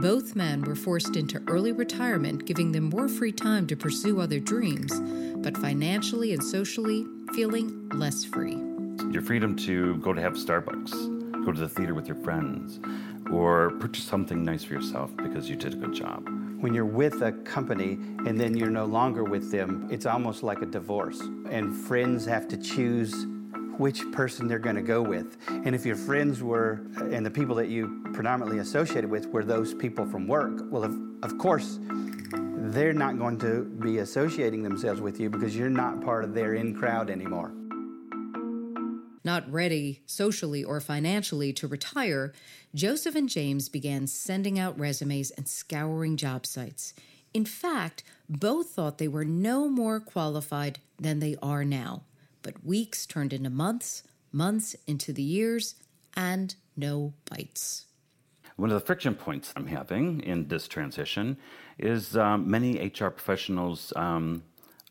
Both 0.00 0.34
men 0.34 0.62
were 0.62 0.76
forced 0.76 1.16
into 1.16 1.42
early 1.46 1.72
retirement, 1.72 2.44
giving 2.44 2.72
them 2.72 2.84
more 2.84 3.08
free 3.08 3.32
time 3.32 3.66
to 3.68 3.76
pursue 3.76 4.20
other 4.20 4.40
dreams, 4.40 4.92
but 5.36 5.56
financially 5.56 6.32
and 6.32 6.42
socially 6.42 7.06
feeling 7.34 7.88
less 7.90 8.24
free. 8.24 8.56
Your 9.12 9.22
freedom 9.22 9.54
to 9.56 9.96
go 9.96 10.12
to 10.12 10.20
have 10.20 10.34
Starbucks, 10.34 11.44
go 11.44 11.52
to 11.52 11.60
the 11.60 11.68
theater 11.68 11.94
with 11.94 12.06
your 12.06 12.16
friends, 12.16 12.80
or 13.32 13.70
purchase 13.78 14.04
something 14.04 14.44
nice 14.44 14.64
for 14.64 14.74
yourself 14.74 15.16
because 15.16 15.48
you 15.48 15.56
did 15.56 15.74
a 15.74 15.76
good 15.76 15.94
job. 15.94 16.28
When 16.60 16.74
you're 16.74 16.84
with 16.84 17.22
a 17.22 17.32
company 17.32 17.92
and 18.26 18.38
then 18.38 18.56
you're 18.56 18.70
no 18.70 18.84
longer 18.84 19.24
with 19.24 19.50
them, 19.50 19.86
it's 19.90 20.06
almost 20.06 20.42
like 20.42 20.62
a 20.62 20.66
divorce. 20.66 21.20
And 21.50 21.74
friends 21.74 22.24
have 22.26 22.48
to 22.48 22.56
choose 22.56 23.26
which 23.78 24.10
person 24.10 24.48
they're 24.48 24.58
going 24.58 24.76
to 24.76 24.82
go 24.82 25.00
with. 25.00 25.36
And 25.48 25.74
if 25.74 25.86
your 25.86 25.96
friends 25.96 26.42
were, 26.42 26.80
and 26.96 27.24
the 27.24 27.30
people 27.30 27.54
that 27.56 27.68
you 27.68 28.02
predominantly 28.12 28.58
associated 28.58 29.08
with 29.08 29.26
were 29.28 29.44
those 29.44 29.72
people 29.72 30.04
from 30.04 30.26
work, 30.26 30.62
well, 30.70 30.82
of, 30.82 30.96
of 31.22 31.38
course, 31.38 31.78
they're 32.70 32.92
not 32.92 33.18
going 33.18 33.38
to 33.38 33.64
be 33.80 33.98
associating 33.98 34.62
themselves 34.62 35.00
with 35.00 35.20
you 35.20 35.30
because 35.30 35.56
you're 35.56 35.70
not 35.70 36.02
part 36.02 36.24
of 36.24 36.34
their 36.34 36.54
in 36.54 36.74
crowd 36.74 37.08
anymore. 37.08 37.52
Not 39.28 39.52
ready 39.52 40.00
socially 40.06 40.64
or 40.64 40.80
financially 40.80 41.52
to 41.52 41.68
retire, 41.68 42.32
Joseph 42.74 43.14
and 43.14 43.28
James 43.28 43.68
began 43.68 44.06
sending 44.06 44.58
out 44.58 44.78
resumes 44.78 45.30
and 45.32 45.46
scouring 45.46 46.16
job 46.16 46.46
sites. 46.46 46.94
In 47.34 47.44
fact, 47.44 48.02
both 48.26 48.70
thought 48.70 48.96
they 48.96 49.06
were 49.06 49.26
no 49.26 49.68
more 49.68 50.00
qualified 50.00 50.78
than 50.98 51.18
they 51.18 51.36
are 51.42 51.62
now. 51.62 52.04
But 52.40 52.64
weeks 52.64 53.04
turned 53.04 53.34
into 53.34 53.50
months, 53.50 54.02
months 54.32 54.74
into 54.86 55.12
the 55.12 55.22
years, 55.22 55.74
and 56.16 56.54
no 56.74 57.12
bites. 57.28 57.84
One 58.56 58.70
of 58.70 58.80
the 58.80 58.86
friction 58.86 59.14
points 59.14 59.52
I'm 59.54 59.66
having 59.66 60.22
in 60.22 60.48
this 60.48 60.66
transition 60.66 61.36
is 61.78 62.16
um, 62.16 62.50
many 62.50 62.78
HR 62.78 63.08
professionals 63.08 63.92
um, 63.94 64.42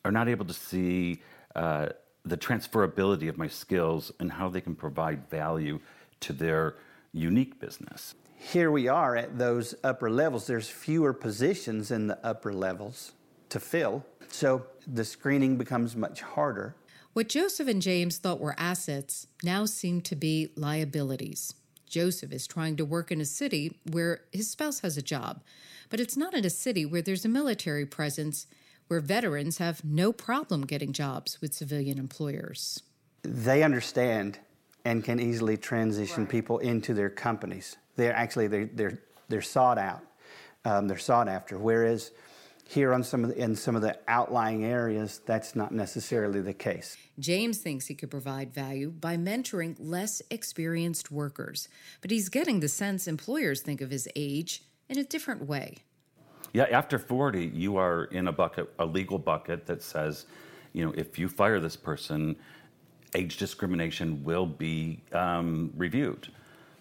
are 0.05 0.11
not 0.11 0.29
able 0.29 0.45
to 0.45 0.53
see 0.53 1.23
uh, 1.55 1.87
the 2.27 2.37
transferability 2.37 3.29
of 3.29 3.37
my 3.37 3.47
skills 3.47 4.11
and 4.19 4.33
how 4.33 4.49
they 4.49 4.61
can 4.61 4.75
provide 4.75 5.29
value 5.29 5.79
to 6.21 6.33
their 6.33 6.75
unique 7.13 7.59
business. 7.59 8.15
Here 8.35 8.69
we 8.69 8.87
are 8.87 9.15
at 9.15 9.37
those 9.37 9.73
upper 9.83 10.09
levels. 10.09 10.47
There's 10.47 10.69
fewer 10.69 11.13
positions 11.13 11.89
in 11.89 12.07
the 12.07 12.19
upper 12.23 12.53
levels 12.53 13.13
to 13.49 13.59
fill, 13.59 14.05
so 14.29 14.65
the 14.85 15.03
screening 15.03 15.57
becomes 15.57 15.95
much 15.95 16.21
harder. 16.21 16.75
What 17.13 17.29
Joseph 17.29 17.67
and 17.67 17.81
James 17.81 18.17
thought 18.17 18.39
were 18.39 18.55
assets 18.59 19.25
now 19.43 19.65
seem 19.65 20.01
to 20.01 20.15
be 20.15 20.51
liabilities. 20.55 21.55
Joseph 21.87 22.31
is 22.31 22.45
trying 22.45 22.75
to 22.75 22.85
work 22.85 23.11
in 23.11 23.21
a 23.21 23.25
city 23.25 23.79
where 23.89 24.21
his 24.31 24.51
spouse 24.51 24.81
has 24.81 24.97
a 24.97 25.01
job, 25.01 25.41
but 25.89 25.99
it's 25.99 26.17
not 26.17 26.33
in 26.33 26.45
a 26.45 26.49
city 26.49 26.85
where 26.85 27.01
there's 27.01 27.25
a 27.25 27.29
military 27.29 27.85
presence 27.85 28.45
where 28.87 28.99
veterans 28.99 29.57
have 29.57 29.83
no 29.83 30.11
problem 30.11 30.65
getting 30.65 30.93
jobs 30.93 31.39
with 31.41 31.53
civilian 31.53 31.97
employers. 31.97 32.81
They 33.23 33.63
understand 33.63 34.39
and 34.85 35.03
can 35.03 35.19
easily 35.19 35.57
transition 35.57 36.25
people 36.25 36.59
into 36.59 36.93
their 36.93 37.09
companies. 37.09 37.75
They're 37.95 38.15
actually 38.15 38.47
they're 38.47 38.69
they're, 38.73 38.99
they're 39.27 39.41
sought 39.41 39.77
out, 39.77 40.03
um, 40.63 40.87
they're 40.87 40.97
sought 40.97 41.27
after. 41.27 41.57
Whereas 41.57 42.11
here 42.69 42.93
on 42.93 43.03
some 43.03 43.23
of 43.23 43.29
the, 43.29 43.41
in 43.41 43.55
some 43.55 43.75
of 43.75 43.81
the 43.81 43.97
outlying 44.07 44.65
areas, 44.65 45.21
that's 45.25 45.55
not 45.55 45.71
necessarily 45.71 46.41
the 46.41 46.53
case. 46.53 46.97
James 47.19 47.59
thinks 47.59 47.87
he 47.87 47.95
could 47.95 48.11
provide 48.11 48.53
value 48.53 48.89
by 48.91 49.15
mentoring 49.17 49.75
less 49.79 50.21
experienced 50.29 51.11
workers, 51.11 51.69
but 52.01 52.11
he's 52.11 52.29
getting 52.29 52.59
the 52.59 52.67
sense 52.67 53.07
employers 53.07 53.61
think 53.61 53.81
of 53.81 53.89
his 53.89 54.07
age 54.15 54.63
in 54.89 54.97
a 54.97 55.03
different 55.03 55.47
way. 55.47 55.77
Yeah, 56.53 56.65
after 56.71 56.97
40, 56.97 57.45
you 57.53 57.77
are 57.77 58.05
in 58.05 58.27
a 58.27 58.31
bucket, 58.31 58.73
a 58.79 58.85
legal 58.85 59.19
bucket 59.19 59.65
that 59.65 59.81
says, 59.81 60.25
you 60.73 60.85
know, 60.85 60.93
if 60.95 61.19
you 61.19 61.27
fire 61.27 61.59
this 61.59 61.75
person, 61.75 62.35
age 63.15 63.37
discrimination 63.37 64.23
will 64.23 64.45
be 64.45 65.01
um, 65.13 65.71
reviewed. 65.75 66.29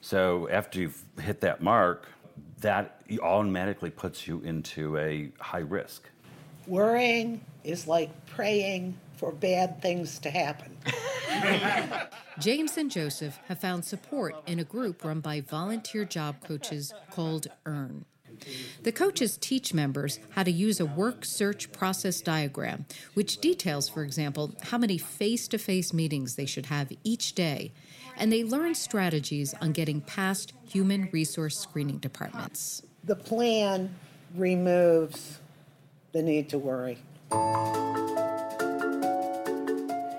So 0.00 0.48
after 0.50 0.81
you've 0.81 1.05
hit 1.20 1.40
that 1.40 1.62
mark, 1.62 2.07
that 2.61 3.02
automatically 3.22 3.90
puts 3.90 4.26
you 4.26 4.40
into 4.40 4.96
a 4.98 5.31
high 5.40 5.59
risk. 5.59 6.09
Worrying 6.66 7.40
is 7.64 7.87
like 7.87 8.11
praying 8.26 8.96
for 9.16 9.33
bad 9.33 9.81
things 9.81 10.18
to 10.20 10.31
happen. 10.31 10.76
James 12.38 12.76
and 12.76 12.90
Joseph 12.90 13.38
have 13.48 13.59
found 13.59 13.85
support 13.85 14.37
in 14.46 14.59
a 14.59 14.64
group 14.64 15.05
run 15.05 15.20
by 15.20 15.40
volunteer 15.40 16.05
job 16.05 16.37
coaches 16.44 16.92
called 17.11 17.46
EARN. 17.66 18.05
The 18.83 18.92
coaches 18.92 19.37
teach 19.37 19.75
members 19.75 20.18
how 20.31 20.42
to 20.42 20.51
use 20.51 20.81
a 20.81 20.87
work 20.87 21.25
search 21.25 21.72
process 21.72 22.20
diagram, 22.20 22.87
which 23.14 23.38
details, 23.38 23.88
for 23.88 24.03
example, 24.03 24.55
how 24.62 24.79
many 24.79 24.99
face 24.99 25.49
to 25.49 25.59
face 25.59 25.92
meetings 25.92 26.37
they 26.37 26.46
should 26.46 26.66
have 26.66 26.92
each 27.05 27.35
day 27.35 27.72
and 28.16 28.33
they 28.33 28.44
learn 28.44 28.75
strategies 28.75 29.55
on 29.61 29.72
getting 29.72 30.01
past 30.01 30.53
human 30.68 31.09
resource 31.12 31.59
screening 31.59 31.99
departments. 31.99 32.83
The 33.05 33.16
plan 33.16 33.94
removes 34.35 35.38
the 36.12 36.22
need 36.22 36.49
to 36.51 36.59
worry. 36.59 36.99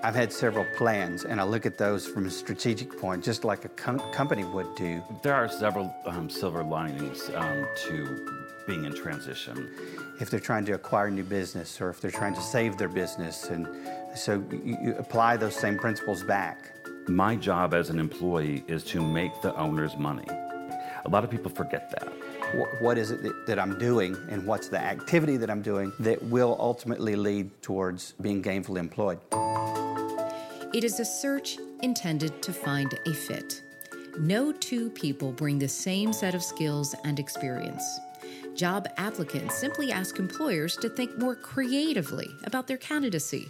I've 0.08 0.14
had 0.14 0.32
several 0.32 0.64
plans, 0.74 1.26
and 1.26 1.38
I 1.38 1.44
look 1.44 1.66
at 1.66 1.76
those 1.76 2.06
from 2.06 2.24
a 2.24 2.30
strategic 2.30 2.98
point, 2.98 3.22
just 3.22 3.44
like 3.44 3.66
a 3.66 3.68
com- 3.68 4.00
company 4.10 4.42
would 4.42 4.74
do. 4.74 5.02
There 5.22 5.34
are 5.34 5.50
several 5.50 5.94
um, 6.06 6.30
silver 6.30 6.64
linings 6.64 7.30
um, 7.34 7.66
to 7.88 8.26
being 8.66 8.86
in 8.86 8.94
transition. 8.94 9.70
If 10.18 10.30
they're 10.30 10.40
trying 10.40 10.64
to 10.64 10.72
acquire 10.72 11.10
new 11.10 11.24
business 11.24 11.78
or 11.78 11.90
if 11.90 12.00
they're 12.00 12.10
trying 12.10 12.34
to 12.36 12.40
save 12.40 12.78
their 12.78 12.88
business, 12.88 13.50
and 13.50 13.68
so 14.16 14.42
you, 14.50 14.78
you 14.82 14.94
apply 14.98 15.36
those 15.36 15.54
same 15.54 15.76
principles 15.76 16.22
back. 16.22 16.72
My 17.06 17.36
job 17.36 17.74
as 17.74 17.90
an 17.90 17.98
employee 17.98 18.64
is 18.66 18.84
to 18.84 19.02
make 19.02 19.42
the 19.42 19.54
owners 19.56 19.94
money. 19.98 20.26
A 21.04 21.08
lot 21.10 21.22
of 21.22 21.30
people 21.30 21.50
forget 21.50 21.90
that. 21.90 22.10
What 22.80 22.96
is 22.96 23.10
it 23.10 23.46
that 23.46 23.58
I'm 23.58 23.78
doing, 23.78 24.16
and 24.30 24.46
what's 24.46 24.68
the 24.68 24.80
activity 24.80 25.36
that 25.36 25.50
I'm 25.50 25.60
doing 25.60 25.92
that 26.00 26.22
will 26.22 26.56
ultimately 26.58 27.14
lead 27.14 27.50
towards 27.60 28.12
being 28.22 28.42
gainfully 28.42 28.78
employed? 28.78 29.18
It 30.74 30.84
is 30.84 31.00
a 31.00 31.04
search 31.04 31.56
intended 31.82 32.42
to 32.42 32.52
find 32.52 32.92
a 33.06 33.14
fit. 33.14 33.62
No 34.18 34.52
two 34.52 34.90
people 34.90 35.32
bring 35.32 35.58
the 35.58 35.66
same 35.66 36.12
set 36.12 36.34
of 36.34 36.42
skills 36.42 36.94
and 37.04 37.18
experience. 37.18 37.82
Job 38.54 38.86
applicants 38.98 39.54
simply 39.54 39.90
ask 39.90 40.18
employers 40.18 40.76
to 40.76 40.90
think 40.90 41.16
more 41.16 41.34
creatively 41.34 42.28
about 42.44 42.66
their 42.66 42.76
candidacy 42.76 43.48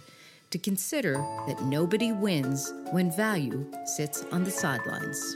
to 0.51 0.57
consider 0.57 1.15
that 1.45 1.61
nobody 1.63 2.13
wins 2.13 2.73
when 2.91 3.11
value 3.11 3.69
sits 3.85 4.23
on 4.31 4.45
the 4.45 4.51
sidelines. 4.51 5.35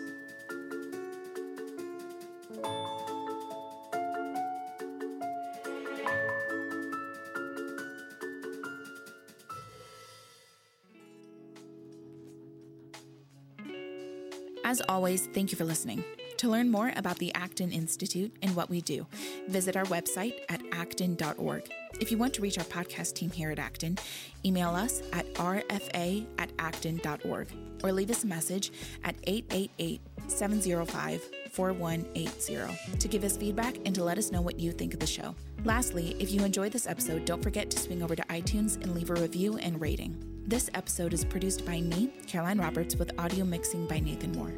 As 14.64 14.82
always, 14.88 15.28
thank 15.34 15.52
you 15.52 15.58
for 15.58 15.66
listening. 15.66 16.04
To 16.38 16.50
learn 16.50 16.72
more 16.72 16.92
about 16.96 17.20
the 17.20 17.34
Acton 17.36 17.72
Institute 17.72 18.36
and 18.42 18.56
what 18.56 18.70
we 18.70 18.82
do, 18.82 19.06
visit 19.48 19.78
our 19.78 19.86
website 19.86 20.36
at 20.50 20.62
acton.org. 20.72 21.70
If 22.00 22.12
you 22.12 22.18
want 22.18 22.34
to 22.34 22.42
reach 22.42 22.58
our 22.58 22.66
podcast 22.66 23.14
team 23.14 23.30
here 23.30 23.52
at 23.52 23.60
Acton, 23.60 23.98
email 24.46 24.70
us 24.70 25.02
at 25.14 25.32
rfa 25.36 26.26
at 26.38 26.52
acton.org 26.60 27.48
or 27.84 27.92
leave 27.92 28.10
us 28.10 28.24
a 28.24 28.28
message 28.28 28.72
at 29.04 29.16
888 29.24 30.02
705 30.28 31.22
4180 31.52 32.98
to 32.98 33.08
give 33.08 33.24
us 33.24 33.38
feedback 33.38 33.78
and 33.86 33.94
to 33.94 34.04
let 34.04 34.18
us 34.18 34.32
know 34.32 34.42
what 34.42 34.60
you 34.60 34.72
think 34.72 34.94
of 34.94 35.00
the 35.00 35.06
show. 35.06 35.36
Lastly, 35.64 36.16
if 36.20 36.32
you 36.32 36.44
enjoyed 36.44 36.72
this 36.72 36.88
episode, 36.88 37.26
don't 37.26 37.44
forget 37.44 37.70
to 37.70 37.80
swing 37.80 38.02
over 38.02 38.16
to 38.16 38.24
iTunes 38.24 38.82
and 38.82 38.96
leave 38.96 39.12
a 39.12 39.14
review 39.14 39.58
and 39.58 39.80
rating. 39.80 40.33
This 40.46 40.70
episode 40.74 41.14
is 41.14 41.24
produced 41.24 41.66
by 41.66 41.80
me, 41.80 42.12
Caroline 42.28 42.60
Roberts, 42.60 42.98
with 42.98 43.18
audio 43.18 43.46
mixing 43.46 43.88
by 43.88 44.02
Nathan 44.02 44.34
Moore. 44.34 44.54